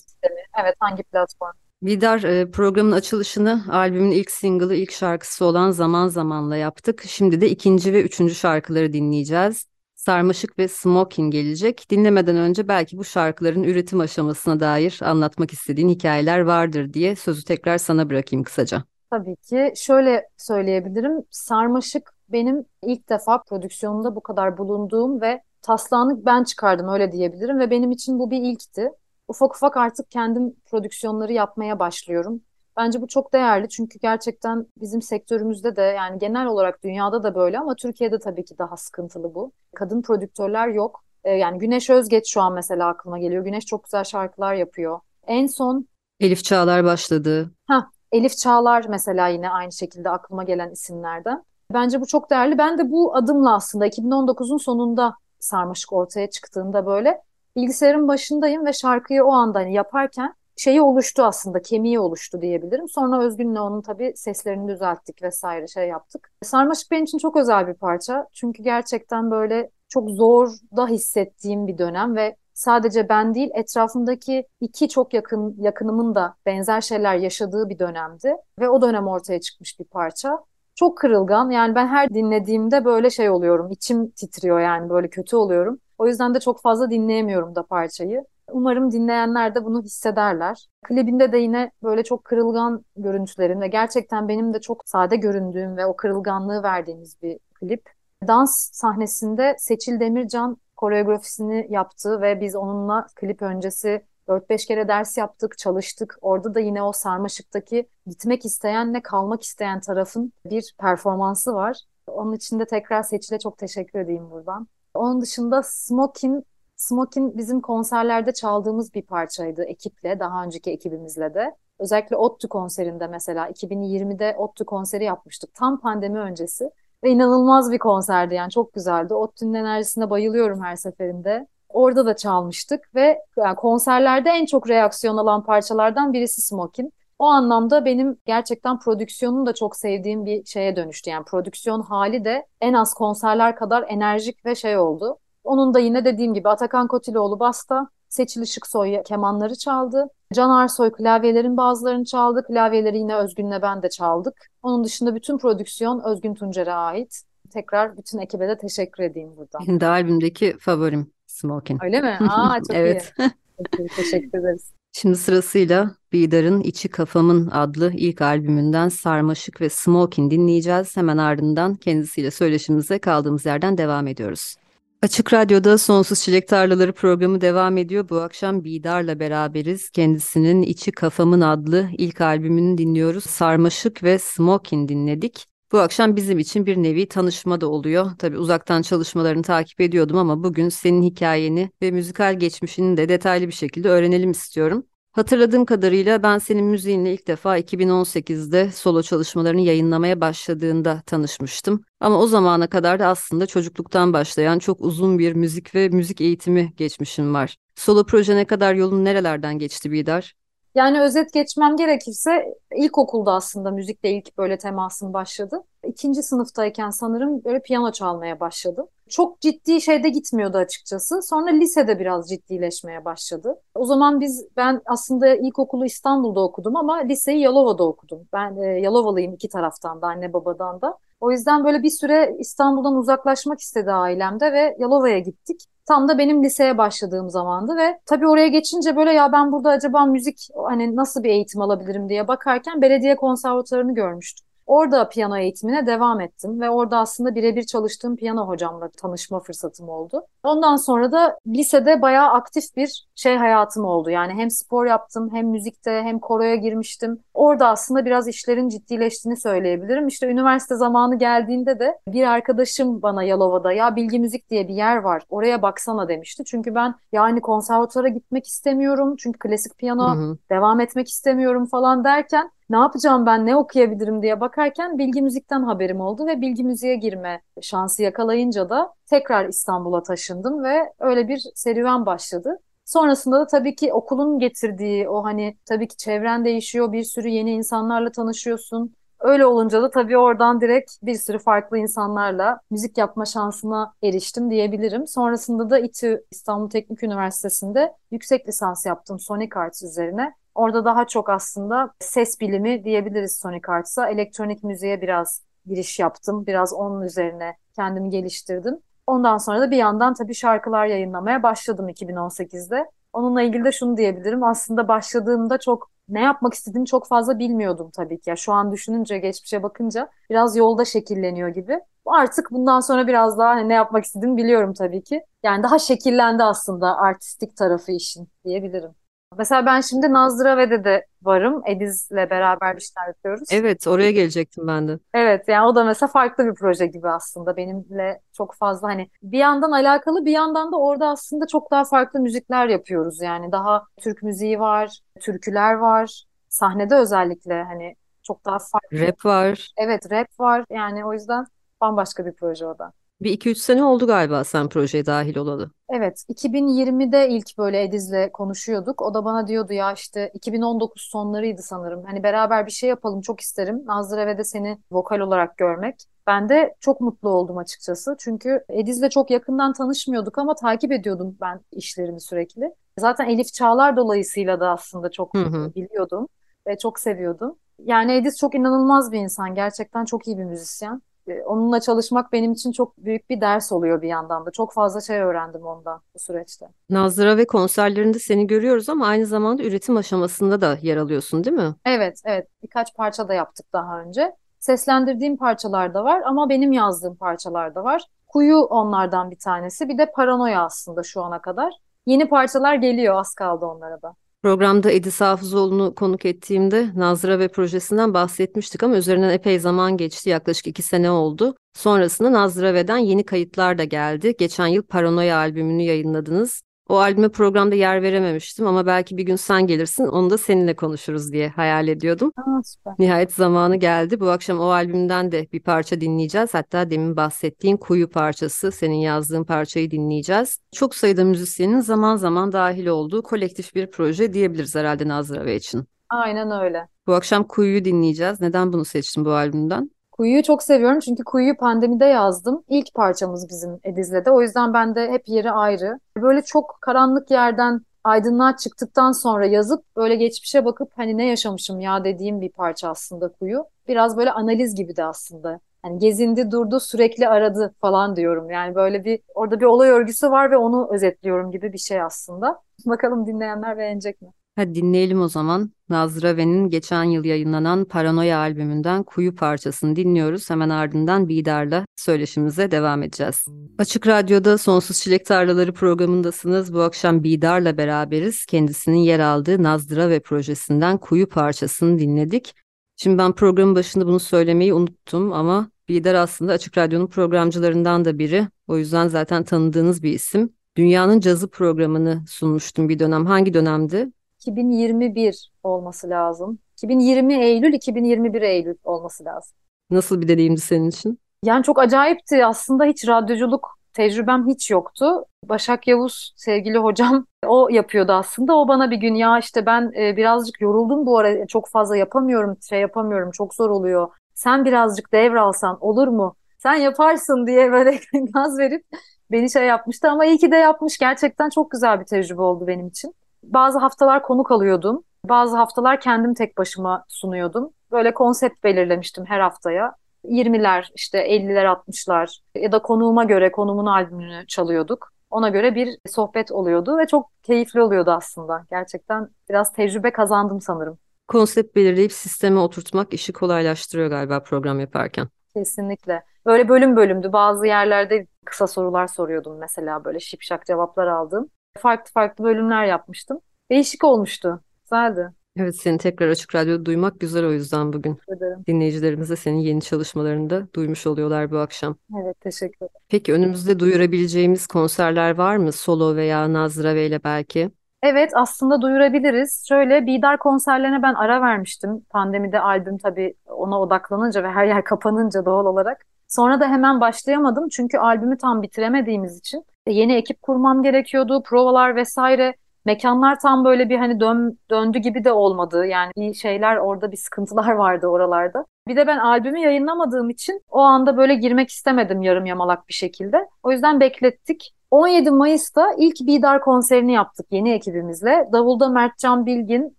Evet 0.61 0.75
hangi 0.79 1.03
platform? 1.03 1.64
Vidar 1.85 2.23
e, 2.23 2.51
programın 2.51 2.91
açılışını 2.91 3.63
albümün 3.71 4.11
ilk 4.11 4.31
single'ı, 4.31 4.75
ilk 4.75 4.91
şarkısı 4.91 5.45
olan 5.45 5.71
Zaman 5.71 6.07
Zaman'la 6.07 6.57
yaptık. 6.57 7.03
Şimdi 7.07 7.41
de 7.41 7.49
ikinci 7.49 7.93
ve 7.93 8.03
üçüncü 8.03 8.35
şarkıları 8.35 8.93
dinleyeceğiz. 8.93 9.67
Sarmaşık 9.95 10.59
ve 10.59 10.67
Smoking 10.67 11.33
gelecek. 11.33 11.87
Dinlemeden 11.89 12.35
önce 12.35 12.67
belki 12.67 12.97
bu 12.97 13.03
şarkıların 13.03 13.63
üretim 13.63 13.99
aşamasına 13.99 14.59
dair 14.59 14.99
anlatmak 15.03 15.53
istediğin 15.53 15.89
hikayeler 15.89 16.39
vardır 16.39 16.93
diye 16.93 17.15
sözü 17.15 17.43
tekrar 17.43 17.77
sana 17.77 18.09
bırakayım 18.09 18.43
kısaca. 18.43 18.83
Tabii 19.11 19.35
ki. 19.35 19.73
Şöyle 19.75 20.29
söyleyebilirim. 20.37 21.23
Sarmaşık 21.29 22.13
benim 22.29 22.65
ilk 22.83 23.09
defa 23.09 23.41
prodüksiyonunda 23.41 24.15
bu 24.15 24.21
kadar 24.21 24.57
bulunduğum 24.57 25.21
ve 25.21 25.41
taslağını 25.61 26.25
ben 26.25 26.43
çıkardım 26.43 26.87
öyle 26.87 27.11
diyebilirim 27.11 27.59
ve 27.59 27.71
benim 27.71 27.91
için 27.91 28.19
bu 28.19 28.31
bir 28.31 28.41
ilkti 28.41 28.91
ufak 29.27 29.55
ufak 29.55 29.77
artık 29.77 30.11
kendim 30.11 30.55
prodüksiyonları 30.65 31.33
yapmaya 31.33 31.79
başlıyorum. 31.79 32.41
Bence 32.77 33.01
bu 33.01 33.07
çok 33.07 33.33
değerli 33.33 33.69
çünkü 33.69 33.99
gerçekten 33.99 34.65
bizim 34.81 35.01
sektörümüzde 35.01 35.75
de 35.75 35.81
yani 35.81 36.19
genel 36.19 36.45
olarak 36.45 36.83
dünyada 36.83 37.23
da 37.23 37.35
böyle 37.35 37.59
ama 37.59 37.75
Türkiye'de 37.75 38.19
tabii 38.19 38.45
ki 38.45 38.57
daha 38.57 38.77
sıkıntılı 38.77 39.35
bu. 39.35 39.51
Kadın 39.75 40.01
prodüktörler 40.01 40.67
yok. 40.67 41.03
Ee, 41.23 41.31
yani 41.31 41.57
Güneş 41.57 41.89
Özgeç 41.89 42.33
şu 42.33 42.41
an 42.41 42.53
mesela 42.53 42.87
aklıma 42.87 43.19
geliyor. 43.19 43.43
Güneş 43.43 43.65
çok 43.65 43.83
güzel 43.83 44.03
şarkılar 44.03 44.53
yapıyor. 44.53 44.99
En 45.27 45.47
son 45.47 45.87
Elif 46.19 46.43
Çağlar 46.43 46.83
başladı. 46.83 47.51
Ha, 47.67 47.89
Elif 48.11 48.37
Çağlar 48.37 48.85
mesela 48.89 49.27
yine 49.27 49.49
aynı 49.49 49.71
şekilde 49.71 50.09
aklıma 50.09 50.43
gelen 50.43 50.71
isimlerden. 50.71 51.43
Bence 51.73 52.01
bu 52.01 52.05
çok 52.05 52.29
değerli. 52.29 52.57
Ben 52.57 52.77
de 52.77 52.91
bu 52.91 53.15
adımla 53.15 53.55
aslında 53.55 53.87
2019'un 53.87 54.57
sonunda 54.57 55.15
Sarmaşık 55.39 55.93
ortaya 55.93 56.29
çıktığında 56.29 56.85
böyle 56.85 57.21
bilgisayarın 57.55 58.07
başındayım 58.07 58.65
ve 58.65 58.73
şarkıyı 58.73 59.23
o 59.23 59.31
anda 59.31 59.59
hani 59.59 59.73
yaparken 59.73 60.33
şeyi 60.57 60.81
oluştu 60.81 61.23
aslında, 61.23 61.61
kemiği 61.61 61.99
oluştu 61.99 62.41
diyebilirim. 62.41 62.89
Sonra 62.89 63.23
Özgün'le 63.23 63.55
onun 63.55 63.81
tabii 63.81 64.13
seslerini 64.15 64.67
düzelttik 64.67 65.23
vesaire 65.23 65.67
şey 65.67 65.87
yaptık. 65.87 66.31
Sarmaşık 66.43 66.91
benim 66.91 67.03
için 67.03 67.17
çok 67.17 67.37
özel 67.37 67.67
bir 67.67 67.73
parça. 67.73 68.27
Çünkü 68.33 68.63
gerçekten 68.63 69.31
böyle 69.31 69.69
çok 69.89 70.09
zor 70.09 70.49
da 70.77 70.87
hissettiğim 70.87 71.67
bir 71.67 71.77
dönem 71.77 72.15
ve 72.15 72.35
sadece 72.53 73.09
ben 73.09 73.33
değil 73.33 73.49
etrafımdaki 73.53 74.47
iki 74.61 74.89
çok 74.89 75.13
yakın 75.13 75.55
yakınımın 75.57 76.15
da 76.15 76.35
benzer 76.45 76.81
şeyler 76.81 77.15
yaşadığı 77.15 77.69
bir 77.69 77.79
dönemdi 77.79 78.35
ve 78.59 78.69
o 78.69 78.81
dönem 78.81 79.07
ortaya 79.07 79.41
çıkmış 79.41 79.79
bir 79.79 79.85
parça. 79.85 80.37
Çok 80.75 80.97
kırılgan 80.97 81.49
yani 81.49 81.75
ben 81.75 81.87
her 81.87 82.09
dinlediğimde 82.09 82.85
böyle 82.85 83.09
şey 83.09 83.29
oluyorum 83.29 83.71
içim 83.71 84.09
titriyor 84.09 84.59
yani 84.59 84.89
böyle 84.89 85.09
kötü 85.09 85.35
oluyorum. 85.35 85.79
O 85.97 86.07
yüzden 86.07 86.33
de 86.33 86.39
çok 86.39 86.61
fazla 86.61 86.89
dinleyemiyorum 86.91 87.55
da 87.55 87.63
parçayı. 87.63 88.25
Umarım 88.51 88.91
dinleyenler 88.91 89.55
de 89.55 89.65
bunu 89.65 89.81
hissederler. 89.83 90.67
Klibinde 90.83 91.31
de 91.31 91.37
yine 91.37 91.71
böyle 91.83 92.03
çok 92.03 92.23
kırılgan 92.23 92.85
görüntülerin 92.97 93.61
ve 93.61 93.67
gerçekten 93.67 94.27
benim 94.27 94.53
de 94.53 94.61
çok 94.61 94.89
sade 94.89 95.15
göründüğüm 95.15 95.77
ve 95.77 95.85
o 95.85 95.95
kırılganlığı 95.95 96.63
verdiğimiz 96.63 97.21
bir 97.21 97.39
klip. 97.53 97.89
Dans 98.27 98.69
sahnesinde 98.73 99.55
Seçil 99.57 99.99
Demircan 99.99 100.57
koreografisini 100.75 101.67
yaptı 101.69 102.21
ve 102.21 102.41
biz 102.41 102.55
onunla 102.55 103.07
klip 103.15 103.41
öncesi 103.41 104.05
4-5 104.27 104.67
kere 104.67 104.87
ders 104.87 105.17
yaptık, 105.17 105.57
çalıştık. 105.57 106.17
Orada 106.21 106.55
da 106.55 106.59
yine 106.59 106.83
o 106.83 106.91
sarmaşıktaki 106.91 107.89
gitmek 108.07 108.45
isteyenle 108.45 109.01
kalmak 109.01 109.43
isteyen 109.43 109.79
tarafın 109.79 110.33
bir 110.45 110.75
performansı 110.79 111.53
var. 111.53 111.79
Onun 112.07 112.33
için 112.33 112.59
de 112.59 112.65
tekrar 112.65 113.03
Seçil'e 113.03 113.39
çok 113.39 113.57
teşekkür 113.57 113.99
edeyim 113.99 114.31
buradan. 114.31 114.67
Onun 114.93 115.21
dışında 115.21 115.63
Smokin, 115.63 116.45
Smokin 116.75 117.37
bizim 117.37 117.61
konserlerde 117.61 118.33
çaldığımız 118.33 118.93
bir 118.93 119.01
parçaydı 119.01 119.63
ekiple, 119.63 120.19
daha 120.19 120.43
önceki 120.43 120.71
ekibimizle 120.71 121.33
de. 121.33 121.55
Özellikle 121.79 122.15
ODTÜ 122.15 122.47
konserinde 122.47 123.07
mesela 123.07 123.49
2020'de 123.49 124.35
ODTÜ 124.37 124.65
konseri 124.65 125.03
yapmıştık 125.03 125.53
tam 125.53 125.79
pandemi 125.79 126.19
öncesi. 126.19 126.71
Ve 127.03 127.09
inanılmaz 127.09 127.71
bir 127.71 127.79
konserdi 127.79 128.35
yani 128.35 128.51
çok 128.51 128.73
güzeldi. 128.73 129.13
ODTÜ'nün 129.13 129.53
enerjisine 129.53 130.09
bayılıyorum 130.09 130.63
her 130.63 130.75
seferinde. 130.75 131.47
Orada 131.69 132.05
da 132.05 132.15
çalmıştık 132.15 132.95
ve 132.95 133.19
yani 133.37 133.55
konserlerde 133.55 134.29
en 134.29 134.45
çok 134.45 134.69
reaksiyon 134.69 135.17
alan 135.17 135.43
parçalardan 135.43 136.13
birisi 136.13 136.41
Smokin. 136.41 136.93
O 137.19 137.25
anlamda 137.25 137.85
benim 137.85 138.17
gerçekten 138.25 138.79
prodüksiyonun 138.79 139.45
da 139.45 139.53
çok 139.53 139.75
sevdiğim 139.75 140.25
bir 140.25 140.45
şeye 140.45 140.75
dönüştü. 140.75 141.09
Yani 141.09 141.25
prodüksiyon 141.25 141.81
hali 141.81 142.25
de 142.25 142.45
en 142.61 142.73
az 142.73 142.93
konserler 142.93 143.55
kadar 143.55 143.85
enerjik 143.87 144.45
ve 144.45 144.55
şey 144.55 144.77
oldu. 144.77 145.17
Onun 145.43 145.73
da 145.73 145.79
yine 145.79 146.05
dediğim 146.05 146.33
gibi 146.33 146.49
Atakan 146.49 146.87
Kotiloğlu 146.87 147.39
basta, 147.39 147.87
Seçil 148.09 148.41
Işıksoy 148.41 149.03
kemanları 149.03 149.55
çaldı. 149.55 150.07
Can 150.33 150.49
Arsoy 150.49 150.91
klavyelerin 150.91 151.57
bazılarını 151.57 152.05
çaldı. 152.05 152.43
Klavyeleri 152.47 152.97
yine 152.97 153.15
Özgün'le 153.15 153.61
ben 153.61 153.81
de 153.81 153.89
çaldık. 153.89 154.33
Onun 154.63 154.83
dışında 154.83 155.15
bütün 155.15 155.37
prodüksiyon 155.37 156.01
Özgün 156.05 156.33
Tuncer'e 156.33 156.73
ait. 156.73 157.21
Tekrar 157.49 157.97
bütün 157.97 158.19
ekibe 158.19 158.47
de 158.47 158.57
teşekkür 158.57 159.03
edeyim 159.03 159.37
buradan. 159.37 159.79
De 159.79 159.87
albümdeki 159.87 160.55
favorim 160.59 161.11
Smokin. 161.35 161.79
Öyle 161.83 162.01
mi? 162.01 162.17
Aa 162.29 162.59
çok 162.59 162.75
evet. 162.75 163.13
iyi. 163.79 163.87
teşekkür 163.87 164.39
ederiz. 164.39 164.71
Şimdi 164.93 165.15
sırasıyla 165.15 165.95
Bidar'ın 166.11 166.61
İçi 166.61 166.89
Kafamın 166.89 167.47
adlı 167.47 167.91
ilk 167.95 168.21
albümünden 168.21 168.89
Sarmaşık 168.89 169.61
ve 169.61 169.69
Smokin 169.69 170.31
dinleyeceğiz. 170.31 170.97
Hemen 170.97 171.17
ardından 171.17 171.75
kendisiyle 171.75 172.31
söyleşimize 172.31 172.99
kaldığımız 172.99 173.45
yerden 173.45 173.77
devam 173.77 174.07
ediyoruz. 174.07 174.55
Açık 175.01 175.33
Radyo'da 175.33 175.77
Sonsuz 175.77 176.21
Çilek 176.21 176.47
Tarlaları 176.47 176.93
programı 176.93 177.41
devam 177.41 177.77
ediyor. 177.77 178.09
Bu 178.09 178.17
akşam 178.17 178.63
Bidar'la 178.63 179.19
beraberiz. 179.19 179.89
Kendisinin 179.89 180.61
İçi 180.61 180.91
Kafamın 180.91 181.41
adlı 181.41 181.89
ilk 181.97 182.21
albümünü 182.21 182.77
dinliyoruz. 182.77 183.23
Sarmaşık 183.23 184.03
ve 184.03 184.19
Smokin 184.19 184.87
dinledik. 184.87 185.54
Bu 185.75 185.79
akşam 185.79 186.15
bizim 186.15 186.39
için 186.39 186.65
bir 186.65 186.77
nevi 186.77 187.07
tanışma 187.07 187.61
da 187.61 187.67
oluyor. 187.67 188.11
Tabii 188.19 188.37
uzaktan 188.37 188.81
çalışmalarını 188.81 189.41
takip 189.41 189.81
ediyordum 189.81 190.17
ama 190.17 190.43
bugün 190.43 190.69
senin 190.69 191.03
hikayeni 191.03 191.71
ve 191.81 191.91
müzikal 191.91 192.39
geçmişini 192.39 192.97
de 192.97 193.09
detaylı 193.09 193.47
bir 193.47 193.53
şekilde 193.53 193.89
öğrenelim 193.89 194.31
istiyorum. 194.31 194.85
Hatırladığım 195.11 195.65
kadarıyla 195.65 196.23
ben 196.23 196.37
senin 196.37 196.65
müziğinle 196.65 197.13
ilk 197.13 197.27
defa 197.27 197.57
2018'de 197.57 198.71
solo 198.71 199.01
çalışmalarını 199.01 199.61
yayınlamaya 199.61 200.21
başladığında 200.21 201.03
tanışmıştım. 201.05 201.83
Ama 201.99 202.19
o 202.19 202.27
zamana 202.27 202.67
kadar 202.67 202.99
da 202.99 203.07
aslında 203.07 203.45
çocukluktan 203.45 204.13
başlayan 204.13 204.59
çok 204.59 204.81
uzun 204.81 205.19
bir 205.19 205.33
müzik 205.33 205.75
ve 205.75 205.89
müzik 205.89 206.21
eğitimi 206.21 206.73
geçmişim 206.77 207.33
var. 207.33 207.55
Solo 207.75 208.05
proje 208.05 208.35
ne 208.35 208.45
kadar 208.45 208.73
yolun 208.73 209.05
nerelerden 209.05 209.59
geçti 209.59 209.91
Bidar? 209.91 210.33
Yani 210.75 211.01
özet 211.01 211.33
geçmem 211.33 211.75
gerekirse 211.75 212.55
ilkokulda 212.75 213.33
aslında 213.33 213.71
müzikle 213.71 214.11
ilk 214.11 214.37
böyle 214.37 214.57
temasım 214.57 215.13
başladı. 215.13 215.63
İkinci 215.87 216.23
sınıftayken 216.23 216.89
sanırım 216.89 217.43
böyle 217.43 217.61
piyano 217.61 217.91
çalmaya 217.91 218.39
başladım. 218.39 218.87
Çok 219.09 219.41
ciddi 219.41 219.81
şeyde 219.81 220.09
gitmiyordu 220.09 220.57
açıkçası. 220.57 221.21
Sonra 221.21 221.51
lisede 221.51 221.99
biraz 221.99 222.29
ciddileşmeye 222.29 223.05
başladı. 223.05 223.61
O 223.75 223.85
zaman 223.85 224.21
biz 224.21 224.45
ben 224.57 224.81
aslında 224.85 225.35
ilkokulu 225.35 225.85
İstanbul'da 225.85 226.41
okudum 226.41 226.75
ama 226.75 226.97
liseyi 226.97 227.39
Yalova'da 227.39 227.83
okudum. 227.83 228.27
Ben 228.33 228.57
e, 228.57 228.79
Yalovalıyım 228.79 229.33
iki 229.33 229.49
taraftan 229.49 230.01
da 230.01 230.07
anne 230.07 230.33
babadan 230.33 230.81
da. 230.81 230.97
O 231.19 231.31
yüzden 231.31 231.65
böyle 231.65 231.83
bir 231.83 231.89
süre 231.89 232.35
İstanbul'dan 232.39 232.95
uzaklaşmak 232.95 233.59
istedi 233.59 233.91
ailemde 233.91 234.51
ve 234.51 234.75
Yalova'ya 234.79 235.19
gittik. 235.19 235.65
Tam 235.85 236.07
da 236.07 236.17
benim 236.17 236.43
liseye 236.43 236.77
başladığım 236.77 237.29
zamandı 237.29 237.77
ve 237.77 237.99
tabii 238.05 238.27
oraya 238.27 238.47
geçince 238.47 238.95
böyle 238.95 239.13
ya 239.13 239.31
ben 239.31 239.51
burada 239.51 239.69
acaba 239.69 240.05
müzik 240.05 240.47
hani 240.67 240.95
nasıl 240.95 241.23
bir 241.23 241.29
eğitim 241.29 241.61
alabilirim 241.61 242.09
diye 242.09 242.27
bakarken 242.27 242.81
belediye 242.81 243.15
konservatuarını 243.15 243.95
görmüştüm. 243.95 244.44
Orada 244.65 245.09
piyano 245.09 245.37
eğitimine 245.37 245.87
devam 245.87 246.21
ettim 246.21 246.61
ve 246.61 246.69
orada 246.69 246.97
aslında 246.97 247.35
birebir 247.35 247.63
çalıştığım 247.63 248.15
piyano 248.15 248.47
hocamla 248.47 248.89
tanışma 248.89 249.39
fırsatım 249.39 249.89
oldu. 249.89 250.25
Ondan 250.43 250.75
sonra 250.75 251.11
da 251.11 251.39
lisede 251.47 252.01
bayağı 252.01 252.29
aktif 252.29 252.63
bir 252.75 253.05
şey 253.15 253.35
hayatım 253.35 253.85
oldu. 253.85 254.09
Yani 254.09 254.33
hem 254.33 254.49
spor 254.51 254.85
yaptım 254.85 255.29
hem 255.33 255.47
müzikte 255.47 255.91
hem 256.03 256.19
koroya 256.19 256.55
girmiştim. 256.55 257.19
Orada 257.33 257.67
aslında 257.67 258.05
biraz 258.05 258.27
işlerin 258.27 258.69
ciddileştiğini 258.69 259.37
söyleyebilirim. 259.37 260.07
İşte 260.07 260.27
üniversite 260.27 260.75
zamanı 260.75 261.17
geldiğinde 261.17 261.79
de 261.79 261.99
bir 262.07 262.23
arkadaşım 262.27 263.01
bana 263.01 263.23
Yalova'da 263.23 263.71
ya 263.71 263.95
Bilgi 263.95 264.19
Müzik 264.19 264.49
diye 264.49 264.67
bir 264.67 264.73
yer 264.73 264.97
var 264.97 265.23
oraya 265.29 265.61
baksana 265.61 266.07
demişti. 266.07 266.43
Çünkü 266.45 266.75
ben 266.75 266.95
yani 267.11 267.41
konservatuara 267.41 268.07
gitmek 268.07 268.47
istemiyorum 268.47 269.15
çünkü 269.19 269.39
klasik 269.39 269.77
piyano 269.77 270.15
hı 270.15 270.19
hı. 270.19 270.37
devam 270.49 270.79
etmek 270.79 271.07
istemiyorum 271.09 271.65
falan 271.65 272.03
derken 272.03 272.51
ne 272.69 272.77
yapacağım 272.77 273.25
ben, 273.25 273.45
ne 273.45 273.55
okuyabilirim 273.55 274.21
diye 274.21 274.39
bakarken 274.39 274.97
Bilgi 274.97 275.21
Müzik'ten 275.21 275.63
haberim 275.63 276.01
oldu 276.01 276.25
ve 276.27 276.41
Bilgi 276.41 276.63
Müzik'e 276.63 276.95
girme 276.95 277.41
şansı 277.61 278.03
yakalayınca 278.03 278.69
da 278.69 278.93
tekrar 279.05 279.49
İstanbul'a 279.49 280.03
taşındım 280.03 280.63
ve 280.63 280.93
öyle 280.99 281.27
bir 281.27 281.43
serüven 281.55 282.05
başladı. 282.05 282.59
Sonrasında 282.85 283.39
da 283.39 283.47
tabii 283.47 283.75
ki 283.75 283.93
okulun 283.93 284.39
getirdiği 284.39 285.09
o 285.09 285.23
hani 285.23 285.57
tabii 285.65 285.87
ki 285.87 285.97
çevren 285.97 286.45
değişiyor, 286.45 286.91
bir 286.91 287.03
sürü 287.03 287.27
yeni 287.27 287.51
insanlarla 287.51 288.11
tanışıyorsun. 288.11 288.93
Öyle 289.19 289.45
olunca 289.45 289.81
da 289.81 289.89
tabii 289.89 290.17
oradan 290.17 290.61
direkt 290.61 290.91
bir 291.01 291.15
sürü 291.15 291.39
farklı 291.39 291.77
insanlarla 291.77 292.59
müzik 292.71 292.97
yapma 292.97 293.25
şansına 293.25 293.93
eriştim 294.03 294.51
diyebilirim. 294.51 295.07
Sonrasında 295.07 295.69
da 295.69 295.79
İTÜ 295.79 296.25
İstanbul 296.31 296.69
Teknik 296.69 297.03
Üniversitesi'nde 297.03 297.93
yüksek 298.11 298.47
lisans 298.47 298.85
yaptım 298.85 299.19
Sonic 299.19 299.59
Arts 299.59 299.83
üzerine. 299.83 300.33
Orada 300.55 300.85
daha 300.85 301.07
çok 301.07 301.29
aslında 301.29 301.91
ses 301.99 302.39
bilimi 302.41 302.83
diyebiliriz 302.83 303.39
Sonic 303.39 303.61
Arts'a. 303.67 304.09
Elektronik 304.09 304.63
müziğe 304.63 305.01
biraz 305.01 305.41
giriş 305.65 305.99
yaptım. 305.99 306.45
Biraz 306.47 306.73
onun 306.73 307.01
üzerine 307.01 307.57
kendimi 307.75 308.09
geliştirdim. 308.09 308.79
Ondan 309.07 309.37
sonra 309.37 309.61
da 309.61 309.71
bir 309.71 309.77
yandan 309.77 310.13
tabii 310.13 310.33
şarkılar 310.35 310.85
yayınlamaya 310.85 311.43
başladım 311.43 311.89
2018'de. 311.89 312.85
Onunla 313.13 313.41
ilgili 313.41 313.65
de 313.65 313.71
şunu 313.71 313.97
diyebilirim. 313.97 314.43
Aslında 314.43 314.87
başladığımda 314.87 315.57
çok 315.59 315.91
ne 316.09 316.21
yapmak 316.21 316.53
istediğimi 316.53 316.85
çok 316.87 317.07
fazla 317.07 317.39
bilmiyordum 317.39 317.91
tabii 317.95 318.19
ki. 318.21 318.29
Ya 318.29 318.35
şu 318.35 318.53
an 318.53 318.71
düşününce, 318.71 319.17
geçmişe 319.17 319.63
bakınca 319.63 320.09
biraz 320.29 320.55
yolda 320.57 320.85
şekilleniyor 320.85 321.49
gibi. 321.49 321.79
Artık 322.05 322.51
bundan 322.51 322.79
sonra 322.79 323.07
biraz 323.07 323.37
daha 323.37 323.49
hani 323.49 323.69
ne 323.69 323.73
yapmak 323.73 324.05
istediğimi 324.05 324.37
biliyorum 324.37 324.73
tabii 324.73 325.03
ki. 325.03 325.21
Yani 325.43 325.63
daha 325.63 325.79
şekillendi 325.79 326.43
aslında 326.43 326.97
artistik 326.97 327.57
tarafı 327.57 327.91
işin 327.91 328.27
diyebilirim. 328.45 328.91
Mesela 329.37 329.65
ben 329.65 329.81
şimdi 329.81 330.13
Nazlırave'de 330.13 330.83
de 330.83 331.05
varım. 331.23 331.61
Ediz'le 331.67 332.11
beraber 332.11 332.75
bir 332.75 332.81
şeyler 332.81 333.07
yapıyoruz. 333.07 333.47
Evet, 333.51 333.87
oraya 333.87 334.11
gelecektim 334.11 334.67
ben 334.67 334.87
de. 334.87 334.99
Evet, 335.13 335.47
yani 335.47 335.67
o 335.67 335.75
da 335.75 335.83
mesela 335.83 336.09
farklı 336.09 336.45
bir 336.45 336.53
proje 336.53 336.85
gibi 336.85 337.09
aslında. 337.09 337.57
Benimle 337.57 338.21
çok 338.33 338.55
fazla 338.55 338.87
hani 338.87 339.09
bir 339.23 339.37
yandan 339.37 339.71
alakalı 339.71 340.25
bir 340.25 340.31
yandan 340.31 340.71
da 340.71 340.77
orada 340.77 341.07
aslında 341.09 341.47
çok 341.47 341.71
daha 341.71 341.85
farklı 341.85 342.19
müzikler 342.19 342.67
yapıyoruz. 342.67 343.21
Yani 343.21 343.51
daha 343.51 343.83
Türk 344.01 344.23
müziği 344.23 344.59
var, 344.59 344.99
türküler 345.21 345.73
var. 345.73 346.23
Sahnede 346.49 346.95
özellikle 346.95 347.63
hani 347.63 347.95
çok 348.23 348.45
daha 348.45 348.57
farklı. 348.59 348.99
Rap 349.07 349.25
var. 349.25 349.71
Evet, 349.77 350.11
rap 350.11 350.39
var. 350.39 350.65
Yani 350.69 351.05
o 351.05 351.13
yüzden 351.13 351.45
bambaşka 351.81 352.25
bir 352.25 352.33
proje 352.33 352.65
o 352.65 352.79
da. 352.79 352.91
Bir 353.21 353.31
iki 353.31 353.49
üç 353.49 353.57
sene 353.57 353.83
oldu 353.83 354.07
galiba 354.07 354.43
sen 354.43 354.69
projeye 354.69 355.05
dahil 355.05 355.37
olalı. 355.37 355.71
Evet, 355.89 356.23
2020'de 356.29 357.29
ilk 357.29 357.57
böyle 357.57 357.83
Ediz'le 357.83 358.31
konuşuyorduk. 358.33 359.01
O 359.01 359.13
da 359.13 359.25
bana 359.25 359.47
diyordu 359.47 359.73
ya 359.73 359.93
işte 359.93 360.31
2019 360.33 361.01
sonlarıydı 361.01 361.61
sanırım. 361.61 362.03
Hani 362.05 362.23
beraber 362.23 362.65
bir 362.65 362.71
şey 362.71 362.89
yapalım 362.89 363.21
çok 363.21 363.41
isterim. 363.41 363.81
Nazlı 363.85 364.17
Reve'de 364.17 364.43
seni 364.43 364.77
vokal 364.91 365.19
olarak 365.19 365.57
görmek. 365.57 365.95
Ben 366.27 366.49
de 366.49 366.75
çok 366.79 367.01
mutlu 367.01 367.29
oldum 367.29 367.57
açıkçası. 367.57 368.15
Çünkü 368.19 368.65
Ediz'le 368.69 369.09
çok 369.09 369.31
yakından 369.31 369.73
tanışmıyorduk 369.73 370.37
ama 370.37 370.55
takip 370.55 370.91
ediyordum 370.91 371.37
ben 371.41 371.61
işlerini 371.71 372.19
sürekli. 372.21 372.73
Zaten 372.99 373.29
Elif 373.29 373.53
Çağlar 373.53 373.97
dolayısıyla 373.97 374.59
da 374.59 374.69
aslında 374.69 375.11
çok 375.11 375.33
hı 375.33 375.43
hı. 375.43 375.75
biliyordum 375.75 376.27
ve 376.67 376.77
çok 376.77 376.99
seviyordum. 376.99 377.55
Yani 377.79 378.11
Ediz 378.11 378.37
çok 378.37 378.55
inanılmaz 378.55 379.11
bir 379.11 379.19
insan. 379.19 379.55
Gerçekten 379.55 380.05
çok 380.05 380.27
iyi 380.27 380.37
bir 380.37 380.43
müzisyen. 380.43 381.01
E, 381.27 381.43
onunla 381.43 381.79
çalışmak 381.79 382.33
benim 382.33 382.51
için 382.51 382.71
çok 382.71 382.97
büyük 382.97 383.29
bir 383.29 383.41
ders 383.41 383.71
oluyor 383.71 384.01
bir 384.01 384.07
yandan 384.07 384.45
da. 384.45 384.51
Çok 384.51 384.73
fazla 384.73 385.01
şey 385.01 385.19
öğrendim 385.19 385.65
ondan 385.65 386.01
bu 386.15 386.19
süreçte. 386.19 386.65
Nazlıra 386.89 387.37
ve 387.37 387.47
konserlerinde 387.47 388.19
seni 388.19 388.47
görüyoruz 388.47 388.89
ama 388.89 389.07
aynı 389.07 389.25
zamanda 389.25 389.63
üretim 389.63 389.97
aşamasında 389.97 390.61
da 390.61 390.77
yer 390.81 390.97
alıyorsun 390.97 391.43
değil 391.43 391.55
mi? 391.55 391.75
Evet, 391.85 392.21
evet. 392.25 392.47
Birkaç 392.63 392.95
parça 392.95 393.27
da 393.27 393.33
yaptık 393.33 393.65
daha 393.73 394.01
önce. 394.01 394.35
Seslendirdiğim 394.59 395.37
parçalar 395.37 395.93
da 395.93 396.03
var 396.03 396.21
ama 396.25 396.49
benim 396.49 396.71
yazdığım 396.71 397.15
parçalar 397.15 397.75
da 397.75 397.83
var. 397.83 398.03
Kuyu 398.27 398.57
onlardan 398.57 399.31
bir 399.31 399.39
tanesi. 399.39 399.89
Bir 399.89 399.97
de 399.97 400.11
Paranoya 400.11 400.65
aslında 400.65 401.03
şu 401.03 401.23
ana 401.23 401.41
kadar. 401.41 401.73
Yeni 402.05 402.29
parçalar 402.29 402.75
geliyor, 402.75 403.15
az 403.15 403.33
kaldı 403.33 403.65
onlara 403.65 404.01
da. 404.01 404.15
Programda 404.45 404.91
Edis 404.91 405.21
Hafızoğlu'nu 405.21 405.95
konuk 405.95 406.25
ettiğimde 406.25 406.89
Nazıra 406.95 407.39
ve 407.39 407.47
projesinden 407.47 408.13
bahsetmiştik 408.13 408.83
ama 408.83 408.97
üzerinden 408.97 409.29
epey 409.29 409.59
zaman 409.59 409.97
geçti. 409.97 410.29
Yaklaşık 410.29 410.67
iki 410.67 410.81
sene 410.81 411.11
oldu. 411.11 411.55
Sonrasında 411.73 412.31
Nazıra 412.31 412.73
ve'den 412.73 412.97
yeni 412.97 413.25
kayıtlar 413.25 413.77
da 413.77 413.83
geldi. 413.83 414.35
Geçen 414.39 414.67
yıl 414.67 414.83
Paranoya 414.83 415.37
albümünü 415.37 415.83
yayınladınız. 415.83 416.61
O 416.89 416.97
albüme 416.97 417.29
programda 417.29 417.75
yer 417.75 418.01
verememiştim 418.01 418.67
ama 418.67 418.85
belki 418.85 419.17
bir 419.17 419.23
gün 419.23 419.35
sen 419.35 419.67
gelirsin 419.67 420.07
onu 420.07 420.29
da 420.29 420.37
seninle 420.37 420.75
konuşuruz 420.75 421.31
diye 421.31 421.49
hayal 421.49 421.87
ediyordum. 421.87 422.31
Aa, 422.37 422.63
süper. 422.63 422.93
Nihayet 422.99 423.33
zamanı 423.33 423.75
geldi. 423.75 424.19
Bu 424.19 424.29
akşam 424.29 424.59
o 424.59 424.63
albümden 424.63 425.31
de 425.31 425.47
bir 425.53 425.59
parça 425.59 426.01
dinleyeceğiz. 426.01 426.53
Hatta 426.53 426.89
demin 426.89 427.17
bahsettiğin 427.17 427.77
Kuyu 427.77 428.09
parçası, 428.09 428.71
senin 428.71 428.95
yazdığın 428.95 429.43
parçayı 429.43 429.91
dinleyeceğiz. 429.91 430.59
Çok 430.71 430.95
sayıda 430.95 431.23
müzisyenin 431.23 431.79
zaman 431.79 432.15
zaman 432.15 432.51
dahil 432.51 432.87
olduğu 432.87 433.23
kolektif 433.23 433.75
bir 433.75 433.91
proje 433.91 434.33
diyebiliriz 434.33 434.75
herhalde 434.75 435.07
Nazlı 435.07 435.45
ve 435.45 435.55
için. 435.55 435.83
Aynen 436.09 436.63
öyle. 436.63 436.87
Bu 437.07 437.13
akşam 437.13 437.43
Kuyu'yu 437.43 437.85
dinleyeceğiz. 437.85 438.41
Neden 438.41 438.73
bunu 438.73 438.85
seçtin 438.85 439.25
bu 439.25 439.31
albümden? 439.31 439.91
Kuyu'yu 440.17 440.43
çok 440.43 440.63
seviyorum 440.63 440.99
çünkü 440.99 441.23
Kuyu'yu 441.23 441.57
pandemide 441.57 442.05
yazdım. 442.05 442.63
İlk 442.69 442.93
parçamız 442.93 443.49
bizim 443.49 443.79
Ediz'le 443.83 444.25
de. 444.25 444.31
O 444.31 444.41
yüzden 444.41 444.73
bende 444.73 445.11
hep 445.11 445.27
yeri 445.27 445.51
ayrı. 445.51 445.99
Böyle 446.17 446.41
çok 446.41 446.77
karanlık 446.81 447.31
yerden 447.31 447.81
aydınlığa 448.03 448.57
çıktıktan 448.57 449.11
sonra 449.11 449.45
yazıp 449.45 449.83
böyle 449.95 450.15
geçmişe 450.15 450.65
bakıp 450.65 450.91
hani 450.95 451.17
ne 451.17 451.25
yaşamışım 451.25 451.79
ya 451.79 452.03
dediğim 452.03 452.41
bir 452.41 452.49
parça 452.49 452.89
aslında 452.89 453.29
Kuyu. 453.29 453.65
Biraz 453.87 454.17
böyle 454.17 454.31
analiz 454.31 454.75
gibi 454.75 454.95
de 454.95 455.03
aslında. 455.03 455.59
Yani 455.85 455.99
gezindi, 455.99 456.51
durdu, 456.51 456.79
sürekli 456.79 457.27
aradı 457.27 457.73
falan 457.81 458.15
diyorum. 458.15 458.49
Yani 458.49 458.75
böyle 458.75 459.03
bir 459.05 459.19
orada 459.35 459.59
bir 459.59 459.65
olay 459.65 459.89
örgüsü 459.89 460.31
var 460.31 460.51
ve 460.51 460.57
onu 460.57 460.89
özetliyorum 460.91 461.51
gibi 461.51 461.73
bir 461.73 461.77
şey 461.77 462.01
aslında. 462.01 462.61
Bakalım 462.85 463.27
dinleyenler 463.27 463.77
beğenecek 463.77 464.21
mi? 464.21 464.29
Hadi 464.55 464.75
dinleyelim 464.75 465.21
o 465.21 465.27
zaman. 465.27 465.71
Nazlı 465.89 466.21
Rave'nin 466.21 466.69
geçen 466.69 467.03
yıl 467.03 467.25
yayınlanan 467.25 467.85
Paranoya 467.85 468.37
albümünden 468.37 469.03
Kuyu 469.03 469.35
parçasını 469.35 469.95
dinliyoruz. 469.95 470.49
Hemen 470.49 470.69
ardından 470.69 471.29
Bidar'la 471.29 471.85
söyleşimize 471.95 472.71
devam 472.71 473.03
edeceğiz. 473.03 473.45
Açık 473.77 474.07
Radyo'da 474.07 474.57
Sonsuz 474.57 474.99
Çilek 474.99 475.25
Tarlaları 475.25 475.73
programındasınız. 475.73 476.73
Bu 476.73 476.81
akşam 476.81 477.23
Bidar'la 477.23 477.77
beraberiz. 477.77 478.45
Kendisinin 478.45 478.97
yer 478.97 479.19
aldığı 479.19 479.63
Nazlı 479.63 479.95
Rave 479.95 480.19
projesinden 480.19 480.97
Kuyu 480.97 481.29
parçasını 481.29 481.99
dinledik. 481.99 482.55
Şimdi 482.97 483.17
ben 483.17 483.31
programın 483.31 483.75
başında 483.75 484.07
bunu 484.07 484.19
söylemeyi 484.19 484.73
unuttum 484.73 485.33
ama 485.33 485.69
Bidar 485.89 486.15
aslında 486.15 486.51
Açık 486.51 486.77
Radyo'nun 486.77 487.07
programcılarından 487.07 488.05
da 488.05 488.19
biri. 488.19 488.47
O 488.67 488.77
yüzden 488.77 489.07
zaten 489.07 489.43
tanıdığınız 489.43 490.03
bir 490.03 490.11
isim. 490.11 490.49
Dünyanın 490.77 491.19
Cazı 491.19 491.49
programını 491.49 492.23
sunmuştum 492.27 492.89
bir 492.89 492.99
dönem. 492.99 493.25
Hangi 493.25 493.53
dönemdi? 493.53 494.11
2021 494.45 495.51
olması 495.63 496.09
lazım. 496.09 496.59
2020 496.73 497.33
Eylül, 497.33 497.73
2021 497.73 498.41
Eylül 498.41 498.75
olması 498.83 499.25
lazım. 499.25 499.57
Nasıl 499.91 500.21
bir 500.21 500.27
deneyimdi 500.27 500.61
senin 500.61 500.89
için? 500.89 501.19
Yani 501.43 501.63
çok 501.63 501.79
acayipti. 501.79 502.45
Aslında 502.45 502.85
hiç 502.85 503.07
radyoculuk 503.07 503.77
tecrübem 503.93 504.47
hiç 504.47 504.71
yoktu. 504.71 505.25
Başak 505.45 505.87
Yavuz 505.87 506.33
sevgili 506.35 506.77
hocam 506.77 507.25
o 507.47 507.69
yapıyordu 507.69 508.11
aslında. 508.11 508.55
O 508.55 508.67
bana 508.67 508.91
bir 508.91 508.97
gün 508.97 509.15
ya 509.15 509.39
işte 509.39 509.65
ben 509.65 509.91
e, 509.97 510.17
birazcık 510.17 510.61
yoruldum 510.61 511.05
bu 511.05 511.17
ara 511.17 511.47
çok 511.47 511.69
fazla 511.69 511.97
yapamıyorum, 511.97 512.57
şey 512.69 512.81
yapamıyorum 512.81 513.31
çok 513.31 513.55
zor 513.55 513.69
oluyor. 513.69 514.07
Sen 514.33 514.65
birazcık 514.65 515.13
devralsan 515.13 515.77
olur 515.81 516.07
mu? 516.07 516.35
Sen 516.57 516.75
yaparsın 516.75 517.47
diye 517.47 517.71
böyle 517.71 517.99
gaz 518.33 518.59
verip 518.59 518.85
beni 519.31 519.51
şey 519.51 519.65
yapmıştı 519.65 520.09
ama 520.09 520.25
iyi 520.25 520.37
ki 520.37 520.51
de 520.51 520.55
yapmış. 520.55 520.97
Gerçekten 520.97 521.49
çok 521.49 521.71
güzel 521.71 521.99
bir 521.99 522.05
tecrübe 522.05 522.41
oldu 522.41 522.67
benim 522.67 522.87
için. 522.87 523.13
Bazı 523.53 523.79
haftalar 523.79 524.23
konuk 524.23 524.51
alıyordum. 524.51 525.03
Bazı 525.29 525.57
haftalar 525.57 526.01
kendim 526.01 526.33
tek 526.33 526.57
başıma 526.57 527.05
sunuyordum. 527.07 527.69
Böyle 527.91 528.13
konsept 528.13 528.63
belirlemiştim 528.63 529.25
her 529.25 529.39
haftaya. 529.39 529.95
20'ler, 530.25 530.91
işte 530.95 531.17
50'ler, 531.17 531.65
60'lar 531.65 532.39
ya 532.55 532.71
da 532.71 532.81
konuğuma 532.81 533.23
göre 533.23 533.51
konuğumun 533.51 533.85
albümünü 533.85 534.47
çalıyorduk. 534.47 535.11
Ona 535.29 535.49
göre 535.49 535.75
bir 535.75 535.97
sohbet 536.07 536.51
oluyordu 536.51 536.97
ve 536.97 537.07
çok 537.07 537.29
keyifli 537.43 537.81
oluyordu 537.81 538.11
aslında. 538.11 538.65
Gerçekten 538.69 539.29
biraz 539.49 539.73
tecrübe 539.73 540.11
kazandım 540.11 540.61
sanırım. 540.61 540.97
Konsept 541.27 541.75
belirleyip 541.75 542.11
sisteme 542.11 542.59
oturtmak 542.59 543.13
işi 543.13 543.33
kolaylaştırıyor 543.33 544.09
galiba 544.09 544.39
program 544.39 544.79
yaparken. 544.79 545.27
Kesinlikle. 545.53 546.23
Böyle 546.45 546.69
bölüm 546.69 546.95
bölümdü. 546.95 547.33
Bazı 547.33 547.67
yerlerde 547.67 548.27
kısa 548.45 548.67
sorular 548.67 549.07
soruyordum 549.07 549.57
mesela 549.59 550.05
böyle 550.05 550.19
şipşak 550.19 550.65
cevaplar 550.65 551.07
aldım 551.07 551.49
farklı 551.77 552.11
farklı 552.13 552.43
bölümler 552.43 552.85
yapmıştım. 552.85 553.39
Değişik 553.71 554.03
olmuştu. 554.03 554.61
Güzeldi. 554.83 555.29
Evet 555.57 555.75
seni 555.75 555.97
tekrar 555.97 556.27
Açık 556.27 556.55
Radyo'da 556.55 556.85
duymak 556.85 557.19
güzel 557.19 557.45
o 557.45 557.51
yüzden 557.51 557.93
bugün. 557.93 558.19
Ederim. 558.37 558.63
Dinleyicilerimiz 558.67 559.29
de 559.29 559.35
senin 559.35 559.57
yeni 559.57 559.81
çalışmalarını 559.81 560.49
da 560.49 560.67
duymuş 560.75 561.07
oluyorlar 561.07 561.51
bu 561.51 561.57
akşam. 561.57 561.95
Evet 562.21 562.41
teşekkür 562.41 562.77
ederim. 562.77 563.01
Peki 563.09 563.33
önümüzde 563.33 563.79
duyurabileceğimiz 563.79 564.67
konserler 564.67 565.35
var 565.37 565.57
mı? 565.57 565.71
Solo 565.71 566.15
veya 566.15 566.53
Nazra 566.53 566.91
ile 566.93 567.23
belki? 567.23 567.71
Evet 568.03 568.31
aslında 568.35 568.81
duyurabiliriz. 568.81 569.65
Şöyle 569.69 570.05
Bidar 570.05 570.39
konserlerine 570.39 571.01
ben 571.03 571.13
ara 571.13 571.41
vermiştim. 571.41 572.05
Pandemide 572.09 572.59
albüm 572.59 572.97
tabii 572.97 573.33
ona 573.45 573.81
odaklanınca 573.81 574.43
ve 574.43 574.47
her 574.47 574.65
yer 574.65 574.83
kapanınca 574.83 575.45
doğal 575.45 575.65
olarak. 575.65 576.05
Sonra 576.35 576.59
da 576.59 576.67
hemen 576.67 577.01
başlayamadım 577.01 577.69
çünkü 577.69 577.97
albümü 577.97 578.37
tam 578.37 578.61
bitiremediğimiz 578.61 579.37
için 579.37 579.63
e, 579.87 579.91
yeni 579.91 580.13
ekip 580.15 580.41
kurmam 580.41 580.83
gerekiyordu. 580.83 581.43
Provalar 581.45 581.95
vesaire. 581.95 582.55
Mekanlar 582.85 583.39
tam 583.39 583.65
böyle 583.65 583.89
bir 583.89 583.97
hani 583.97 584.19
dön, 584.19 584.59
döndü 584.71 584.99
gibi 584.99 585.23
de 585.23 585.31
olmadı. 585.31 585.85
Yani 585.85 586.11
bir 586.17 586.33
şeyler 586.33 586.77
orada 586.77 587.11
bir 587.11 587.17
sıkıntılar 587.17 587.71
vardı 587.83 588.07
oralarda. 588.07 588.65
Bir 588.87 588.95
de 588.95 589.07
ben 589.07 589.17
albümü 589.17 589.59
yayınlamadığım 589.59 590.29
için 590.29 590.61
o 590.69 590.79
anda 590.79 591.17
böyle 591.17 591.35
girmek 591.35 591.69
istemedim 591.69 592.21
yarım 592.21 592.45
yamalak 592.45 592.89
bir 592.89 592.93
şekilde. 592.93 593.37
O 593.63 593.71
yüzden 593.71 593.99
beklettik. 593.99 594.74
17 594.91 595.31
Mayıs'ta 595.31 595.91
ilk 595.97 596.15
Bidar 596.27 596.61
konserini 596.61 597.13
yaptık 597.13 597.45
yeni 597.51 597.71
ekibimizle. 597.71 598.49
Davulda 598.51 598.89
Mertcan 598.89 599.45
Bilgin, 599.45 599.97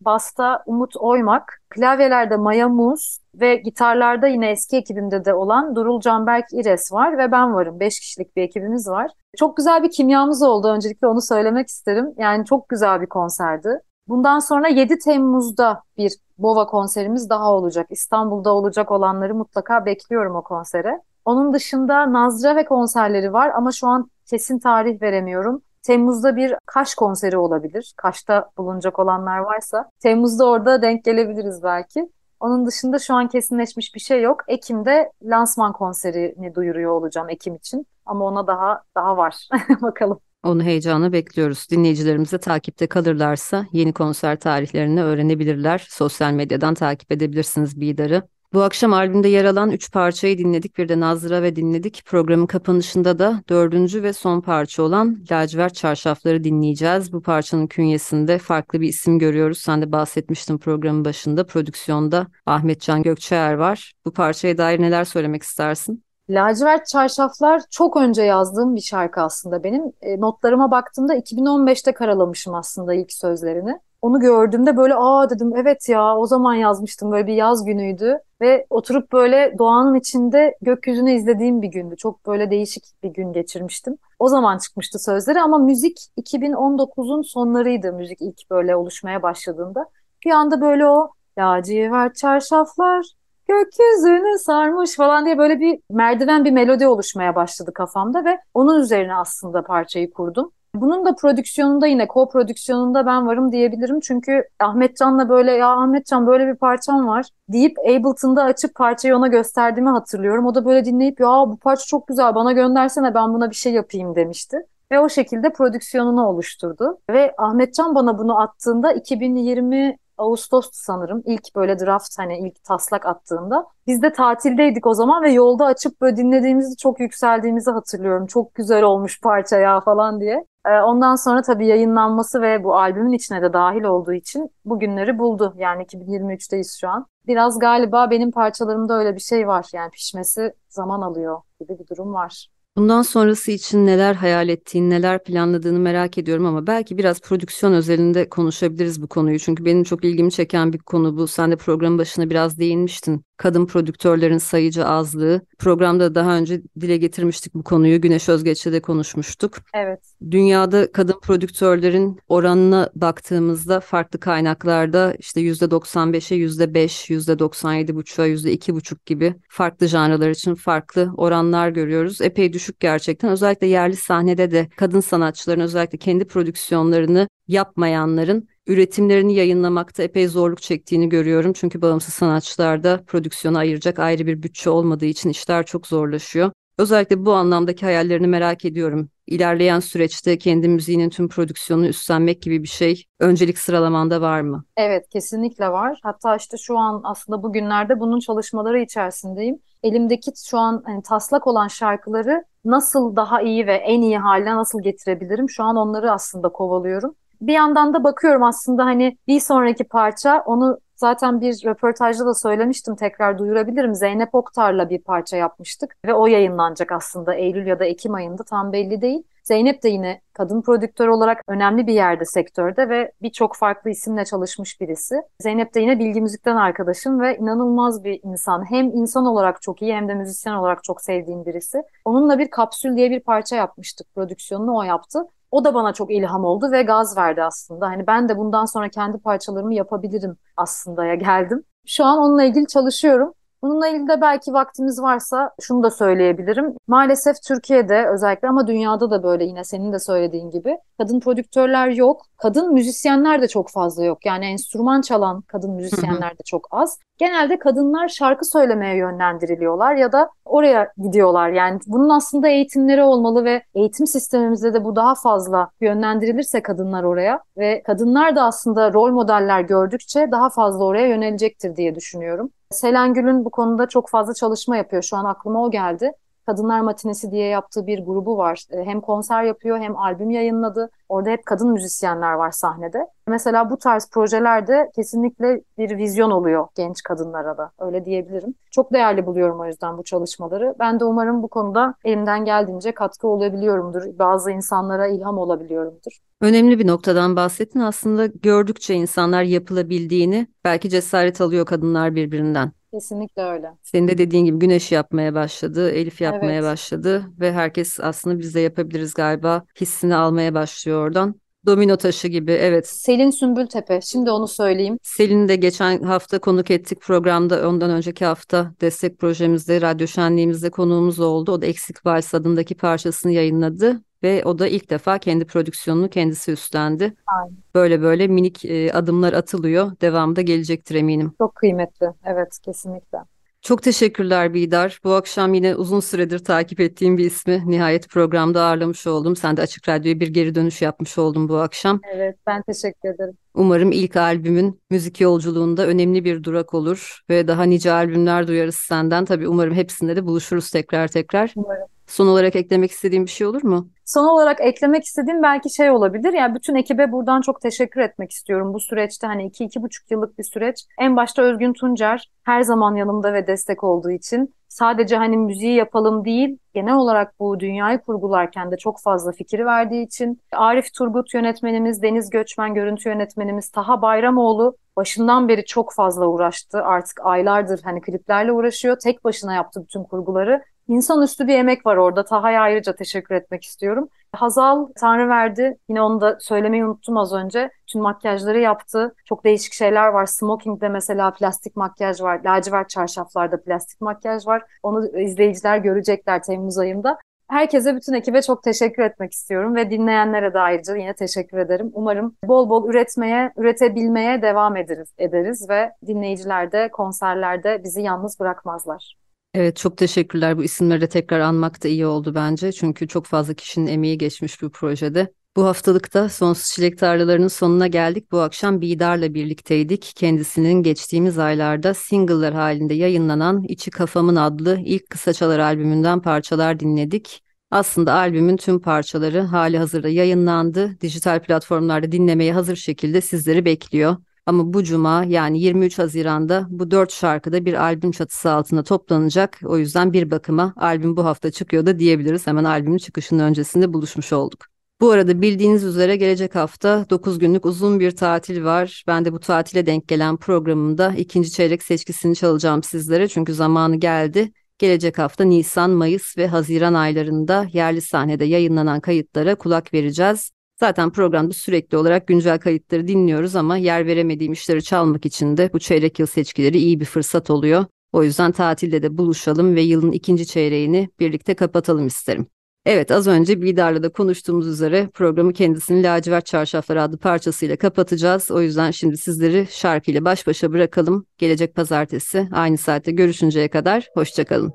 basta 0.00 0.62
Umut 0.66 0.96
Oymak, 0.96 1.60
klavyelerde 1.70 2.36
Maya 2.36 2.68
Muz 2.68 3.18
ve 3.34 3.56
gitarlarda 3.56 4.26
yine 4.26 4.50
eski 4.50 4.76
ekibimde 4.76 5.24
de 5.24 5.34
olan 5.34 5.76
Durul 5.76 6.00
Canberk 6.00 6.44
İres 6.52 6.92
var 6.92 7.18
ve 7.18 7.32
ben 7.32 7.54
varım. 7.54 7.80
5 7.80 8.00
kişilik 8.00 8.36
bir 8.36 8.42
ekibimiz 8.42 8.88
var. 8.88 9.10
Çok 9.36 9.56
güzel 9.56 9.82
bir 9.82 9.90
kimyamız 9.90 10.42
oldu. 10.42 10.68
Öncelikle 10.68 11.06
onu 11.06 11.20
söylemek 11.22 11.68
isterim. 11.68 12.14
Yani 12.18 12.44
çok 12.44 12.68
güzel 12.68 13.00
bir 13.00 13.06
konserdi. 13.06 13.80
Bundan 14.08 14.38
sonra 14.38 14.68
7 14.68 14.98
Temmuz'da 14.98 15.82
bir 15.98 16.12
Bova 16.38 16.66
konserimiz 16.66 17.30
daha 17.30 17.52
olacak. 17.52 17.86
İstanbul'da 17.90 18.54
olacak 18.54 18.90
olanları 18.90 19.34
mutlaka 19.34 19.86
bekliyorum 19.86 20.36
o 20.36 20.42
konsere. 20.42 21.00
Onun 21.24 21.54
dışında 21.54 22.12
Nazra 22.12 22.56
ve 22.56 22.64
konserleri 22.64 23.32
var 23.32 23.50
ama 23.56 23.72
şu 23.72 23.86
an 23.86 24.10
kesin 24.32 24.58
tarih 24.58 25.02
veremiyorum. 25.02 25.62
Temmuz'da 25.82 26.36
bir 26.36 26.54
Kaş 26.66 26.94
konseri 26.94 27.36
olabilir. 27.36 27.94
Kaş'ta 27.96 28.50
bulunacak 28.58 28.98
olanlar 28.98 29.38
varsa. 29.38 29.90
Temmuz'da 30.00 30.46
orada 30.46 30.82
denk 30.82 31.04
gelebiliriz 31.04 31.62
belki. 31.62 32.08
Onun 32.40 32.66
dışında 32.66 32.98
şu 32.98 33.14
an 33.14 33.28
kesinleşmiş 33.28 33.94
bir 33.94 34.00
şey 34.00 34.22
yok. 34.22 34.40
Ekim'de 34.48 35.12
lansman 35.22 35.72
konserini 35.72 36.54
duyuruyor 36.54 36.90
olacağım 36.90 37.28
Ekim 37.28 37.54
için. 37.54 37.86
Ama 38.06 38.24
ona 38.24 38.46
daha 38.46 38.82
daha 38.96 39.16
var. 39.16 39.48
Bakalım. 39.82 40.18
Onu 40.44 40.62
heyecanla 40.62 41.12
bekliyoruz. 41.12 41.66
Dinleyicilerimize 41.70 42.38
takipte 42.38 42.86
kalırlarsa 42.86 43.66
yeni 43.72 43.92
konser 43.92 44.40
tarihlerini 44.40 45.02
öğrenebilirler. 45.02 45.86
Sosyal 45.90 46.32
medyadan 46.32 46.74
takip 46.74 47.12
edebilirsiniz 47.12 47.80
Bidar'ı. 47.80 48.22
Bu 48.52 48.62
akşam 48.62 48.92
albümde 48.92 49.28
yer 49.28 49.44
alan 49.44 49.70
üç 49.70 49.92
parçayı 49.92 50.38
dinledik. 50.38 50.78
Bir 50.78 50.88
de 50.88 51.00
Nazlıra 51.00 51.42
ve 51.42 51.56
dinledik. 51.56 52.02
Programın 52.06 52.46
kapanışında 52.46 53.18
da 53.18 53.42
dördüncü 53.48 54.02
ve 54.02 54.12
son 54.12 54.40
parça 54.40 54.82
olan 54.82 55.24
Lacivert 55.30 55.74
Çarşafları 55.74 56.44
dinleyeceğiz. 56.44 57.12
Bu 57.12 57.22
parçanın 57.22 57.66
künyesinde 57.66 58.38
farklı 58.38 58.80
bir 58.80 58.88
isim 58.88 59.18
görüyoruz. 59.18 59.58
Sen 59.58 59.82
de 59.82 59.92
bahsetmiştin 59.92 60.58
programın 60.58 61.04
başında. 61.04 61.46
Prodüksiyonda 61.46 62.26
Ahmet 62.46 62.80
Can 62.80 63.02
Gökçeer 63.02 63.54
var. 63.54 63.92
Bu 64.04 64.12
parçaya 64.12 64.58
dair 64.58 64.80
neler 64.80 65.04
söylemek 65.04 65.42
istersin? 65.42 66.04
Lacivert 66.30 66.86
Çarşaflar 66.86 67.62
çok 67.70 67.96
önce 67.96 68.22
yazdığım 68.22 68.76
bir 68.76 68.80
şarkı 68.80 69.20
aslında 69.20 69.64
benim. 69.64 69.92
E, 70.02 70.20
notlarıma 70.20 70.70
baktığımda 70.70 71.14
2015'te 71.14 71.92
karalamışım 71.92 72.54
aslında 72.54 72.94
ilk 72.94 73.12
sözlerini. 73.12 73.80
Onu 74.02 74.20
gördüğümde 74.20 74.76
böyle 74.76 74.94
aa 74.94 75.30
dedim 75.30 75.52
evet 75.56 75.88
ya 75.88 76.16
o 76.16 76.26
zaman 76.26 76.54
yazmıştım 76.54 77.12
böyle 77.12 77.26
bir 77.26 77.34
yaz 77.34 77.64
günüydü 77.64 78.18
ve 78.40 78.66
oturup 78.70 79.12
böyle 79.12 79.54
doğanın 79.58 79.94
içinde 79.94 80.54
gökyüzünü 80.62 81.12
izlediğim 81.12 81.62
bir 81.62 81.68
gündü. 81.68 81.96
Çok 81.96 82.26
böyle 82.26 82.50
değişik 82.50 82.84
bir 83.02 83.08
gün 83.08 83.32
geçirmiştim. 83.32 83.98
O 84.18 84.28
zaman 84.28 84.58
çıkmıştı 84.58 84.98
sözleri 84.98 85.40
ama 85.40 85.58
müzik 85.58 85.98
2019'un 86.16 87.22
sonlarıydı 87.22 87.92
müzik 87.92 88.22
ilk 88.22 88.50
böyle 88.50 88.76
oluşmaya 88.76 89.22
başladığında. 89.22 89.86
Bir 90.26 90.30
anda 90.30 90.60
böyle 90.60 90.86
o 90.86 91.10
lacivert 91.38 92.16
çarşaflar 92.16 93.06
gökyüzünü 93.48 94.38
sarmış 94.38 94.96
falan 94.96 95.24
diye 95.24 95.38
böyle 95.38 95.60
bir 95.60 95.80
merdiven 95.90 96.44
bir 96.44 96.50
melodi 96.50 96.86
oluşmaya 96.86 97.34
başladı 97.36 97.72
kafamda 97.74 98.24
ve 98.24 98.38
onun 98.54 98.80
üzerine 98.80 99.14
aslında 99.14 99.62
parçayı 99.62 100.10
kurdum. 100.10 100.52
Bunun 100.74 101.06
da 101.06 101.14
prodüksiyonunda 101.14 101.86
yine 101.86 102.04
co-prodüksiyonunda 102.04 103.06
ben 103.06 103.26
varım 103.26 103.52
diyebilirim. 103.52 104.00
Çünkü 104.00 104.44
Ahmetcan'la 104.60 105.28
böyle 105.28 105.52
ya 105.52 105.68
Ahmetcan 105.68 106.26
böyle 106.26 106.46
bir 106.46 106.54
parçam 106.54 107.06
var 107.06 107.26
deyip 107.48 107.78
Ableton'da 107.78 108.44
açıp 108.44 108.74
parçayı 108.74 109.16
ona 109.16 109.26
gösterdiğimi 109.26 109.90
hatırlıyorum. 109.90 110.46
O 110.46 110.54
da 110.54 110.64
böyle 110.64 110.84
dinleyip 110.84 111.20
ya 111.20 111.28
bu 111.28 111.56
parça 111.56 111.84
çok 111.86 112.08
güzel 112.08 112.34
bana 112.34 112.52
göndersene 112.52 113.14
ben 113.14 113.34
buna 113.34 113.50
bir 113.50 113.54
şey 113.54 113.72
yapayım 113.72 114.14
demişti. 114.16 114.56
Ve 114.92 115.00
o 115.00 115.08
şekilde 115.08 115.52
prodüksiyonunu 115.52 116.26
oluşturdu. 116.26 116.98
Ve 117.10 117.34
Ahmetcan 117.38 117.94
bana 117.94 118.18
bunu 118.18 118.40
attığında 118.40 118.92
2020 118.92 119.96
Ağustos'tu 120.22 120.76
sanırım. 120.76 121.22
İlk 121.26 121.56
böyle 121.56 121.78
draft 121.78 122.18
hani 122.18 122.38
ilk 122.38 122.64
taslak 122.64 123.06
attığında. 123.06 123.66
Biz 123.86 124.02
de 124.02 124.12
tatildeydik 124.12 124.86
o 124.86 124.94
zaman 124.94 125.22
ve 125.22 125.30
yolda 125.32 125.64
açıp 125.66 126.00
böyle 126.00 126.16
dinlediğimizde 126.16 126.76
çok 126.76 127.00
yükseldiğimizi 127.00 127.70
hatırlıyorum. 127.70 128.26
Çok 128.26 128.54
güzel 128.54 128.82
olmuş 128.82 129.20
parça 129.20 129.58
ya 129.58 129.80
falan 129.80 130.20
diye. 130.20 130.46
Ee, 130.66 130.70
ondan 130.80 131.14
sonra 131.14 131.42
tabii 131.42 131.66
yayınlanması 131.66 132.42
ve 132.42 132.64
bu 132.64 132.76
albümün 132.76 133.12
içine 133.12 133.42
de 133.42 133.52
dahil 133.52 133.82
olduğu 133.82 134.12
için 134.12 134.50
bugünleri 134.64 135.18
buldu. 135.18 135.54
Yani 135.56 135.82
2023'teyiz 135.82 136.80
şu 136.80 136.88
an. 136.88 137.06
Biraz 137.26 137.58
galiba 137.58 138.10
benim 138.10 138.30
parçalarımda 138.30 138.94
öyle 138.98 139.14
bir 139.14 139.20
şey 139.20 139.48
var. 139.48 139.66
Yani 139.72 139.90
pişmesi 139.90 140.52
zaman 140.68 141.00
alıyor 141.00 141.40
gibi 141.60 141.78
bir 141.78 141.86
durum 141.86 142.14
var. 142.14 142.48
Bundan 142.76 143.02
sonrası 143.02 143.50
için 143.52 143.86
neler 143.86 144.14
hayal 144.14 144.48
ettiğin, 144.48 144.90
neler 144.90 145.24
planladığını 145.24 145.78
merak 145.78 146.18
ediyorum 146.18 146.46
ama 146.46 146.66
belki 146.66 146.98
biraz 146.98 147.20
prodüksiyon 147.20 147.72
özelinde 147.72 148.28
konuşabiliriz 148.28 149.02
bu 149.02 149.08
konuyu. 149.08 149.38
Çünkü 149.38 149.64
benim 149.64 149.84
çok 149.84 150.04
ilgimi 150.04 150.32
çeken 150.32 150.72
bir 150.72 150.78
konu 150.78 151.16
bu. 151.16 151.26
Sen 151.26 151.50
de 151.50 151.56
programın 151.56 151.98
başına 151.98 152.30
biraz 152.30 152.58
değinmiştin 152.58 153.24
kadın 153.42 153.66
prodüktörlerin 153.66 154.38
sayıcı 154.38 154.86
azlığı. 154.86 155.40
Programda 155.58 156.14
daha 156.14 156.36
önce 156.36 156.62
dile 156.80 156.96
getirmiştik 156.96 157.54
bu 157.54 157.64
konuyu. 157.64 158.00
Güneş 158.00 158.28
Özgeç'le 158.28 158.66
de 158.66 158.82
konuşmuştuk. 158.82 159.52
Evet. 159.74 160.00
Dünyada 160.30 160.92
kadın 160.92 161.20
prodüktörlerin 161.20 162.18
oranına 162.28 162.90
baktığımızda 162.94 163.80
farklı 163.80 164.20
kaynaklarda 164.20 165.14
işte 165.18 165.40
%95'e 165.40 166.36
%5, 166.36 167.10
%97,5'a 167.10 168.26
%2,5 168.26 169.06
gibi 169.06 169.34
farklı 169.48 169.86
janralar 169.86 170.30
için 170.30 170.54
farklı 170.54 171.10
oranlar 171.16 171.68
görüyoruz. 171.68 172.20
Epey 172.20 172.52
düşük 172.62 172.80
gerçekten. 172.80 173.30
Özellikle 173.30 173.66
yerli 173.66 173.96
sahnede 173.96 174.50
de 174.50 174.68
kadın 174.76 175.00
sanatçıların 175.00 175.60
özellikle 175.60 175.98
kendi 175.98 176.24
prodüksiyonlarını 176.24 177.28
yapmayanların 177.48 178.48
üretimlerini 178.66 179.34
yayınlamakta 179.34 180.02
epey 180.02 180.28
zorluk 180.28 180.62
çektiğini 180.62 181.08
görüyorum. 181.08 181.52
Çünkü 181.52 181.82
bağımsız 181.82 182.14
sanatçılarda 182.14 183.04
prodüksiyona 183.06 183.58
ayıracak 183.58 183.98
ayrı 183.98 184.26
bir 184.26 184.42
bütçe 184.42 184.70
olmadığı 184.70 185.06
için 185.06 185.30
işler 185.30 185.66
çok 185.66 185.86
zorlaşıyor. 185.86 186.50
Özellikle 186.78 187.24
bu 187.26 187.32
anlamdaki 187.32 187.86
hayallerini 187.86 188.26
merak 188.26 188.64
ediyorum. 188.64 189.10
İlerleyen 189.26 189.80
süreçte 189.80 190.38
kendi 190.38 190.68
müziğinin 190.68 191.10
tüm 191.10 191.28
prodüksiyonunu 191.28 191.86
üstlenmek 191.86 192.42
gibi 192.42 192.62
bir 192.62 192.68
şey 192.68 193.04
öncelik 193.20 193.58
sıralamanda 193.58 194.20
var 194.20 194.40
mı? 194.40 194.64
Evet 194.76 195.08
kesinlikle 195.08 195.68
var. 195.68 196.00
Hatta 196.02 196.36
işte 196.36 196.56
şu 196.56 196.78
an 196.78 197.00
aslında 197.04 197.42
bugünlerde 197.42 198.00
bunun 198.00 198.20
çalışmaları 198.20 198.80
içerisindeyim. 198.80 199.58
Elimdeki 199.82 200.30
şu 200.46 200.58
an 200.58 200.82
hani 200.86 201.02
taslak 201.02 201.46
olan 201.46 201.68
şarkıları 201.68 202.44
nasıl 202.64 203.16
daha 203.16 203.42
iyi 203.42 203.66
ve 203.66 203.74
en 203.74 204.02
iyi 204.02 204.18
haline 204.18 204.56
nasıl 204.56 204.82
getirebilirim? 204.82 205.50
Şu 205.50 205.64
an 205.64 205.76
onları 205.76 206.12
aslında 206.12 206.48
kovalıyorum 206.48 207.14
bir 207.42 207.52
yandan 207.52 207.94
da 207.94 208.04
bakıyorum 208.04 208.42
aslında 208.42 208.84
hani 208.84 209.18
bir 209.28 209.40
sonraki 209.40 209.84
parça 209.84 210.42
onu 210.46 210.78
zaten 211.02 211.40
bir 211.40 211.64
röportajda 211.64 212.26
da 212.26 212.34
söylemiştim 212.34 212.96
tekrar 212.96 213.38
duyurabilirim. 213.38 213.94
Zeynep 213.94 214.34
Oktar'la 214.34 214.90
bir 214.90 214.98
parça 214.98 215.36
yapmıştık 215.36 215.96
ve 216.06 216.14
o 216.14 216.26
yayınlanacak 216.26 216.92
aslında 216.92 217.34
Eylül 217.34 217.66
ya 217.66 217.78
da 217.78 217.84
Ekim 217.84 218.14
ayında 218.14 218.42
tam 218.42 218.72
belli 218.72 219.00
değil. 219.00 219.22
Zeynep 219.44 219.82
de 219.82 219.88
yine 219.88 220.20
kadın 220.32 220.62
prodüktör 220.62 221.08
olarak 221.08 221.42
önemli 221.48 221.86
bir 221.86 221.92
yerde 221.92 222.24
sektörde 222.24 222.88
ve 222.88 223.12
birçok 223.22 223.56
farklı 223.56 223.90
isimle 223.90 224.24
çalışmış 224.24 224.80
birisi. 224.80 225.14
Zeynep 225.40 225.74
de 225.74 225.80
yine 225.80 225.98
Bilgi 225.98 226.20
Müzik'ten 226.20 226.56
arkadaşım 226.56 227.20
ve 227.20 227.36
inanılmaz 227.36 228.04
bir 228.04 228.20
insan. 228.24 228.70
Hem 228.70 228.86
insan 228.86 229.26
olarak 229.26 229.62
çok 229.62 229.82
iyi 229.82 229.94
hem 229.94 230.08
de 230.08 230.14
müzisyen 230.14 230.54
olarak 230.54 230.84
çok 230.84 231.00
sevdiğim 231.00 231.46
birisi. 231.46 231.82
Onunla 232.04 232.38
bir 232.38 232.50
kapsül 232.50 232.96
diye 232.96 233.10
bir 233.10 233.20
parça 233.20 233.56
yapmıştık. 233.56 234.14
Prodüksiyonunu 234.14 234.76
o 234.76 234.82
yaptı. 234.82 235.26
O 235.52 235.64
da 235.64 235.74
bana 235.74 235.92
çok 235.92 236.12
ilham 236.12 236.44
oldu 236.44 236.72
ve 236.72 236.82
gaz 236.82 237.16
verdi 237.16 237.42
aslında. 237.42 237.86
Hani 237.86 238.06
ben 238.06 238.28
de 238.28 238.36
bundan 238.36 238.64
sonra 238.64 238.88
kendi 238.88 239.18
parçalarımı 239.18 239.74
yapabilirim 239.74 240.36
aslında 240.56 241.04
ya 241.06 241.14
geldim. 241.14 241.64
Şu 241.86 242.04
an 242.04 242.18
onunla 242.18 242.44
ilgili 242.44 242.66
çalışıyorum. 242.66 243.34
Bununla 243.62 243.88
ilgili 243.88 244.08
de 244.08 244.20
belki 244.20 244.52
vaktimiz 244.52 245.02
varsa 245.02 245.50
şunu 245.60 245.82
da 245.82 245.90
söyleyebilirim. 245.90 246.74
Maalesef 246.86 247.36
Türkiye'de 247.42 248.06
özellikle 248.08 248.48
ama 248.48 248.66
dünyada 248.66 249.10
da 249.10 249.22
böyle 249.22 249.44
yine 249.44 249.64
senin 249.64 249.92
de 249.92 249.98
söylediğin 249.98 250.50
gibi 250.50 250.78
kadın 250.98 251.20
prodüktörler 251.20 251.88
yok. 251.88 252.22
Kadın 252.36 252.72
müzisyenler 252.72 253.42
de 253.42 253.48
çok 253.48 253.70
fazla 253.70 254.04
yok. 254.04 254.26
Yani 254.26 254.46
enstrüman 254.46 255.00
çalan 255.00 255.40
kadın 255.40 255.70
müzisyenler 255.70 256.30
de 256.30 256.42
çok 256.44 256.68
az. 256.70 256.98
Genelde 257.18 257.58
kadınlar 257.58 258.08
şarkı 258.08 258.44
söylemeye 258.44 258.96
yönlendiriliyorlar 258.96 259.94
ya 259.94 260.12
da 260.12 260.30
oraya 260.44 260.92
gidiyorlar. 260.98 261.50
Yani 261.50 261.80
bunun 261.86 262.08
aslında 262.08 262.48
eğitimleri 262.48 263.02
olmalı 263.02 263.44
ve 263.44 263.62
eğitim 263.74 264.06
sistemimizde 264.06 264.74
de 264.74 264.84
bu 264.84 264.96
daha 264.96 265.14
fazla 265.14 265.70
yönlendirilirse 265.80 266.62
kadınlar 266.62 267.02
oraya 267.02 267.40
ve 267.56 267.82
kadınlar 267.82 268.36
da 268.36 268.42
aslında 268.42 268.92
rol 268.92 269.10
modeller 269.10 269.60
gördükçe 269.60 270.28
daha 270.30 270.50
fazla 270.50 270.84
oraya 270.84 271.06
yönelecektir 271.06 271.76
diye 271.76 271.94
düşünüyorum. 271.94 272.50
Selen 272.72 273.14
Gül'ün 273.14 273.44
bu 273.44 273.50
konuda 273.50 273.88
çok 273.88 274.08
fazla 274.10 274.34
çalışma 274.34 274.76
yapıyor. 274.76 275.02
Şu 275.02 275.16
an 275.16 275.24
aklıma 275.24 275.64
o 275.64 275.70
geldi. 275.70 276.12
Kadınlar 276.46 276.80
Matinesi 276.80 277.30
diye 277.30 277.48
yaptığı 277.48 277.86
bir 277.86 278.04
grubu 278.04 278.38
var. 278.38 278.64
E, 278.70 278.84
hem 278.84 279.00
konser 279.00 279.42
yapıyor 279.44 279.78
hem 279.78 279.96
albüm 279.96 280.30
yayınladı. 280.30 280.90
Orada 281.08 281.30
hep 281.30 281.46
kadın 281.46 281.72
müzisyenler 281.72 282.32
var 282.32 282.50
sahnede. 282.50 283.06
Mesela 283.28 283.70
bu 283.70 283.76
tarz 283.76 284.10
projelerde 284.10 284.90
kesinlikle 284.96 285.60
bir 285.78 285.98
vizyon 285.98 286.30
oluyor 286.30 286.66
genç 286.74 287.02
kadınlara 287.02 287.58
da. 287.58 287.70
Öyle 287.78 288.04
diyebilirim. 288.04 288.54
Çok 288.70 288.92
değerli 288.92 289.26
buluyorum 289.26 289.60
o 289.60 289.66
yüzden 289.66 289.98
bu 289.98 290.04
çalışmaları. 290.04 290.74
Ben 290.78 291.00
de 291.00 291.04
umarım 291.04 291.42
bu 291.42 291.48
konuda 291.48 291.94
elimden 292.04 292.44
geldiğince 292.44 292.92
katkı 292.92 293.28
olabiliyorumdur. 293.28 294.02
Bazı 294.18 294.50
insanlara 294.50 295.06
ilham 295.06 295.38
olabiliyorumdur. 295.38 296.18
Önemli 296.40 296.78
bir 296.78 296.86
noktadan 296.86 297.36
bahsettin. 297.36 297.80
Aslında 297.80 298.26
gördükçe 298.26 298.94
insanlar 298.94 299.42
yapılabildiğini 299.42 300.46
belki 300.64 300.90
cesaret 300.90 301.40
alıyor 301.40 301.66
kadınlar 301.66 302.14
birbirinden. 302.14 302.72
Kesinlikle 302.92 303.42
öyle. 303.42 303.66
Senin 303.82 304.08
de 304.08 304.18
dediğin 304.18 304.44
gibi 304.44 304.58
Güneş 304.58 304.92
yapmaya 304.92 305.34
başladı, 305.34 305.90
Elif 305.90 306.20
yapmaya 306.20 306.52
evet. 306.52 306.64
başladı 306.64 307.26
ve 307.40 307.52
herkes 307.52 308.00
aslında 308.00 308.38
biz 308.38 308.54
de 308.54 308.60
yapabiliriz 308.60 309.14
galiba 309.14 309.64
hissini 309.80 310.14
almaya 310.14 310.54
başlıyor 310.54 311.06
oradan. 311.06 311.42
Domino 311.66 311.96
taşı 311.96 312.28
gibi 312.28 312.52
evet. 312.52 312.88
Selin 312.88 313.30
Sümbültepe 313.30 314.00
şimdi 314.00 314.30
onu 314.30 314.48
söyleyeyim. 314.48 314.98
Selin 315.02 315.48
de 315.48 315.56
geçen 315.56 316.02
hafta 316.02 316.38
konuk 316.38 316.70
ettik 316.70 317.00
programda 317.00 317.68
ondan 317.68 317.90
önceki 317.90 318.24
hafta 318.24 318.74
destek 318.80 319.18
projemizde 319.18 319.80
radyo 319.80 320.06
şenliğimizde 320.06 320.70
konuğumuz 320.70 321.20
oldu. 321.20 321.52
O 321.52 321.62
da 321.62 321.66
Eksik 321.66 322.06
Vals 322.06 322.34
adındaki 322.34 322.74
parçasını 322.74 323.32
yayınladı 323.32 324.02
ve 324.22 324.44
o 324.44 324.58
da 324.58 324.68
ilk 324.68 324.90
defa 324.90 325.18
kendi 325.18 325.44
prodüksiyonunu 325.44 326.10
kendisi 326.10 326.52
üstlendi. 326.52 327.14
Aynen. 327.26 327.56
Böyle 327.74 328.02
böyle 328.02 328.26
minik 328.26 328.64
e, 328.64 328.92
adımlar 328.92 329.32
atılıyor. 329.32 329.92
Devamı 330.00 330.36
da 330.36 330.40
gelecektir 330.40 330.94
eminim. 330.94 331.32
Çok 331.38 331.54
kıymetli. 331.54 332.06
Evet 332.24 332.58
kesinlikle. 332.62 333.18
Çok 333.62 333.82
teşekkürler 333.82 334.54
Bidar. 334.54 335.00
Bu 335.04 335.12
akşam 335.12 335.54
yine 335.54 335.74
uzun 335.74 336.00
süredir 336.00 336.38
takip 336.38 336.80
ettiğim 336.80 337.18
bir 337.18 337.24
ismi 337.24 337.62
nihayet 337.66 338.08
programda 338.08 338.62
ağırlamış 338.62 339.06
oldum. 339.06 339.36
Sen 339.36 339.56
de 339.56 339.62
Açık 339.62 339.88
Radyo'ya 339.88 340.20
bir 340.20 340.28
geri 340.28 340.54
dönüş 340.54 340.82
yapmış 340.82 341.18
oldun 341.18 341.48
bu 341.48 341.56
akşam. 341.56 342.00
Evet 342.14 342.36
ben 342.46 342.62
teşekkür 342.62 343.08
ederim. 343.08 343.34
Umarım 343.54 343.92
ilk 343.92 344.16
albümün 344.16 344.80
müzik 344.90 345.20
yolculuğunda 345.20 345.86
önemli 345.86 346.24
bir 346.24 346.44
durak 346.44 346.74
olur 346.74 347.20
ve 347.30 347.48
daha 347.48 347.62
nice 347.62 347.92
albümler 347.92 348.46
duyarız 348.46 348.76
senden. 348.76 349.24
Tabii 349.24 349.48
umarım 349.48 349.74
hepsinde 349.74 350.16
de 350.16 350.26
buluşuruz 350.26 350.70
tekrar 350.70 351.08
tekrar. 351.08 351.52
Umarım. 351.56 351.86
Son 352.12 352.26
olarak 352.26 352.56
eklemek 352.56 352.90
istediğim 352.90 353.24
bir 353.24 353.30
şey 353.30 353.46
olur 353.46 353.62
mu? 353.64 353.88
Son 354.04 354.24
olarak 354.24 354.60
eklemek 354.60 355.04
istediğim 355.04 355.42
belki 355.42 355.74
şey 355.74 355.90
olabilir. 355.90 356.32
Yani 356.32 356.54
bütün 356.54 356.74
ekibe 356.74 357.12
buradan 357.12 357.40
çok 357.40 357.60
teşekkür 357.60 358.00
etmek 358.00 358.30
istiyorum. 358.30 358.74
Bu 358.74 358.80
süreçte 358.80 359.26
hani 359.26 359.46
iki, 359.46 359.64
iki 359.64 359.82
buçuk 359.82 360.10
yıllık 360.10 360.38
bir 360.38 360.44
süreç. 360.44 360.76
En 361.00 361.16
başta 361.16 361.42
Özgün 361.42 361.72
Tuncer 361.72 362.30
her 362.42 362.62
zaman 362.62 362.94
yanımda 362.94 363.32
ve 363.32 363.46
destek 363.46 363.84
olduğu 363.84 364.10
için. 364.10 364.54
Sadece 364.68 365.16
hani 365.16 365.36
müziği 365.36 365.74
yapalım 365.74 366.24
değil, 366.24 366.58
genel 366.74 366.94
olarak 366.94 367.40
bu 367.40 367.60
dünyayı 367.60 367.98
kurgularken 367.98 368.70
de 368.70 368.76
çok 368.76 369.02
fazla 369.04 369.32
fikir 369.32 369.58
verdiği 369.58 370.06
için. 370.06 370.40
Arif 370.52 370.94
Turgut 370.98 371.34
yönetmenimiz, 371.34 372.02
Deniz 372.02 372.30
Göçmen 372.30 372.74
görüntü 372.74 373.08
yönetmenimiz, 373.08 373.70
Taha 373.70 374.02
Bayramoğlu 374.02 374.76
başından 374.96 375.48
beri 375.48 375.64
çok 375.64 375.94
fazla 375.94 376.26
uğraştı. 376.26 376.82
Artık 376.82 377.20
aylardır 377.22 377.80
hani 377.84 378.00
kliplerle 378.00 378.52
uğraşıyor. 378.52 378.96
Tek 379.02 379.24
başına 379.24 379.54
yaptı 379.54 379.82
bütün 379.82 380.04
kurguları 380.04 380.62
İnsanüstü 380.88 381.46
bir 381.46 381.54
emek 381.54 381.86
var 381.86 381.96
orada. 381.96 382.24
Taha'ya 382.24 382.62
ayrıca 382.62 382.94
teşekkür 382.94 383.34
etmek 383.34 383.64
istiyorum. 383.64 384.08
Hazal 384.32 384.86
Tanrı 385.00 385.28
verdi. 385.28 385.78
Yine 385.88 386.02
onu 386.02 386.20
da 386.20 386.38
söylemeyi 386.40 386.84
unuttum 386.84 387.16
az 387.16 387.32
önce. 387.32 387.70
Tüm 387.86 388.02
makyajları 388.02 388.60
yaptı. 388.60 389.14
Çok 389.24 389.44
değişik 389.44 389.72
şeyler 389.72 390.08
var. 390.08 390.26
Smoking'de 390.26 390.88
mesela 390.88 391.32
plastik 391.32 391.76
makyaj 391.76 392.20
var. 392.20 392.40
Lacivert 392.44 392.90
çarşaflarda 392.90 393.62
plastik 393.62 394.00
makyaj 394.00 394.46
var. 394.46 394.62
Onu 394.82 395.18
izleyiciler 395.18 395.78
görecekler 395.78 396.42
Temmuz 396.42 396.78
ayında. 396.78 397.18
Herkese, 397.52 397.96
bütün 397.96 398.12
ekibe 398.12 398.42
çok 398.42 398.62
teşekkür 398.62 399.02
etmek 399.02 399.32
istiyorum 399.32 399.76
ve 399.76 399.90
dinleyenlere 399.90 400.54
de 400.54 400.58
ayrıca 400.58 400.96
yine 400.96 401.14
teşekkür 401.14 401.58
ederim. 401.58 401.90
Umarım 401.92 402.36
bol 402.44 402.70
bol 402.70 402.88
üretmeye, 402.88 403.52
üretebilmeye 403.56 404.42
devam 404.42 404.76
ederiz, 404.76 405.08
ederiz 405.18 405.66
ve 405.68 405.90
dinleyiciler 406.06 406.72
de 406.72 406.90
konserlerde 406.92 407.80
bizi 407.84 408.02
yalnız 408.02 408.40
bırakmazlar. 408.40 409.16
Evet 409.54 409.76
çok 409.76 409.96
teşekkürler. 409.96 410.58
Bu 410.58 410.64
isimleri 410.64 411.08
tekrar 411.08 411.40
anmak 411.40 411.84
da 411.84 411.88
iyi 411.88 412.06
oldu 412.06 412.34
bence. 412.34 412.72
Çünkü 412.72 413.08
çok 413.08 413.26
fazla 413.26 413.54
kişinin 413.54 413.86
emeği 413.86 414.18
geçmiş 414.18 414.62
bu 414.62 414.70
projede. 414.70 415.32
Bu 415.56 415.64
haftalıkta 415.64 416.28
Sonsuz 416.28 416.72
Çilek 416.72 416.98
Tarlalarının 416.98 417.48
sonuna 417.48 417.86
geldik. 417.86 418.32
Bu 418.32 418.40
akşam 418.40 418.80
Bidar'la 418.80 419.34
birlikteydik. 419.34 420.12
Kendisinin 420.16 420.82
geçtiğimiz 420.82 421.38
aylarda 421.38 421.94
single'lar 421.94 422.54
halinde 422.54 422.94
yayınlanan 422.94 423.64
İçi 423.68 423.90
Kafamın 423.90 424.36
adlı 424.36 424.78
ilk 424.84 425.10
kısa 425.10 425.32
çalar 425.32 425.58
albümünden 425.58 426.22
parçalar 426.22 426.80
dinledik. 426.80 427.42
Aslında 427.70 428.14
albümün 428.14 428.56
tüm 428.56 428.80
parçaları 428.80 429.40
hali 429.40 429.78
hazırda 429.78 430.08
yayınlandı. 430.08 431.00
Dijital 431.00 431.42
platformlarda 431.42 432.12
dinlemeye 432.12 432.52
hazır 432.52 432.76
şekilde 432.76 433.20
sizleri 433.20 433.64
bekliyor. 433.64 434.16
Ama 434.46 434.72
bu 434.72 434.84
cuma 434.84 435.24
yani 435.24 435.60
23 435.60 435.98
Haziran'da 435.98 436.66
bu 436.70 436.90
dört 436.90 437.12
şarkıda 437.12 437.64
bir 437.64 437.74
albüm 437.74 438.10
çatısı 438.10 438.50
altında 438.50 438.82
toplanacak. 438.82 439.58
O 439.64 439.78
yüzden 439.78 440.12
bir 440.12 440.30
bakıma 440.30 440.74
albüm 440.76 441.16
bu 441.16 441.24
hafta 441.24 441.50
çıkıyor 441.50 441.86
da 441.86 441.98
diyebiliriz. 441.98 442.46
Hemen 442.46 442.64
albümün 442.64 442.98
çıkışının 442.98 443.42
öncesinde 443.44 443.92
buluşmuş 443.92 444.32
olduk. 444.32 444.71
Bu 445.02 445.10
arada 445.10 445.42
bildiğiniz 445.42 445.84
üzere 445.84 446.16
gelecek 446.16 446.54
hafta 446.54 447.06
9 447.10 447.38
günlük 447.38 447.66
uzun 447.66 448.00
bir 448.00 448.10
tatil 448.10 448.64
var. 448.64 449.04
Ben 449.06 449.24
de 449.24 449.32
bu 449.32 449.40
tatile 449.40 449.86
denk 449.86 450.08
gelen 450.08 450.36
programımda 450.36 451.14
ikinci 451.16 451.50
çeyrek 451.50 451.82
seçkisini 451.82 452.36
çalacağım 452.36 452.82
sizlere. 452.82 453.28
Çünkü 453.28 453.54
zamanı 453.54 453.96
geldi. 453.96 454.52
Gelecek 454.78 455.18
hafta 455.18 455.44
Nisan, 455.44 455.90
Mayıs 455.90 456.38
ve 456.38 456.46
Haziran 456.46 456.94
aylarında 456.94 457.66
yerli 457.72 458.00
sahnede 458.00 458.44
yayınlanan 458.44 459.00
kayıtlara 459.00 459.54
kulak 459.54 459.94
vereceğiz. 459.94 460.50
Zaten 460.80 461.10
programda 461.10 461.52
sürekli 461.52 461.96
olarak 461.96 462.26
güncel 462.26 462.58
kayıtları 462.58 463.08
dinliyoruz 463.08 463.56
ama 463.56 463.76
yer 463.76 464.06
veremediğim 464.06 464.52
işleri 464.52 464.82
çalmak 464.82 465.26
için 465.26 465.56
de 465.56 465.70
bu 465.72 465.78
çeyrek 465.78 466.18
yıl 466.18 466.26
seçkileri 466.26 466.78
iyi 466.78 467.00
bir 467.00 467.04
fırsat 467.04 467.50
oluyor. 467.50 467.84
O 468.12 468.24
yüzden 468.24 468.52
tatilde 468.52 469.02
de 469.02 469.18
buluşalım 469.18 469.74
ve 469.74 469.80
yılın 469.80 470.12
ikinci 470.12 470.46
çeyreğini 470.46 471.08
birlikte 471.20 471.54
kapatalım 471.54 472.06
isterim. 472.06 472.46
Evet 472.86 473.10
az 473.10 473.26
önce 473.26 473.62
Bidar'la 473.62 474.02
da 474.02 474.08
konuştuğumuz 474.08 474.66
üzere 474.66 475.08
programı 475.14 475.52
kendisinin 475.52 476.04
Lacivert 476.04 476.46
Çarşafları 476.46 477.02
adlı 477.02 477.18
parçasıyla 477.18 477.76
kapatacağız. 477.76 478.50
O 478.50 478.60
yüzden 478.62 478.90
şimdi 478.90 479.16
sizleri 479.16 479.66
şarkıyla 479.70 480.24
baş 480.24 480.46
başa 480.46 480.72
bırakalım. 480.72 481.26
Gelecek 481.38 481.74
pazartesi 481.74 482.48
aynı 482.52 482.78
saatte 482.78 483.12
görüşünceye 483.12 483.68
kadar 483.68 484.08
hoşçakalın. 484.14 484.72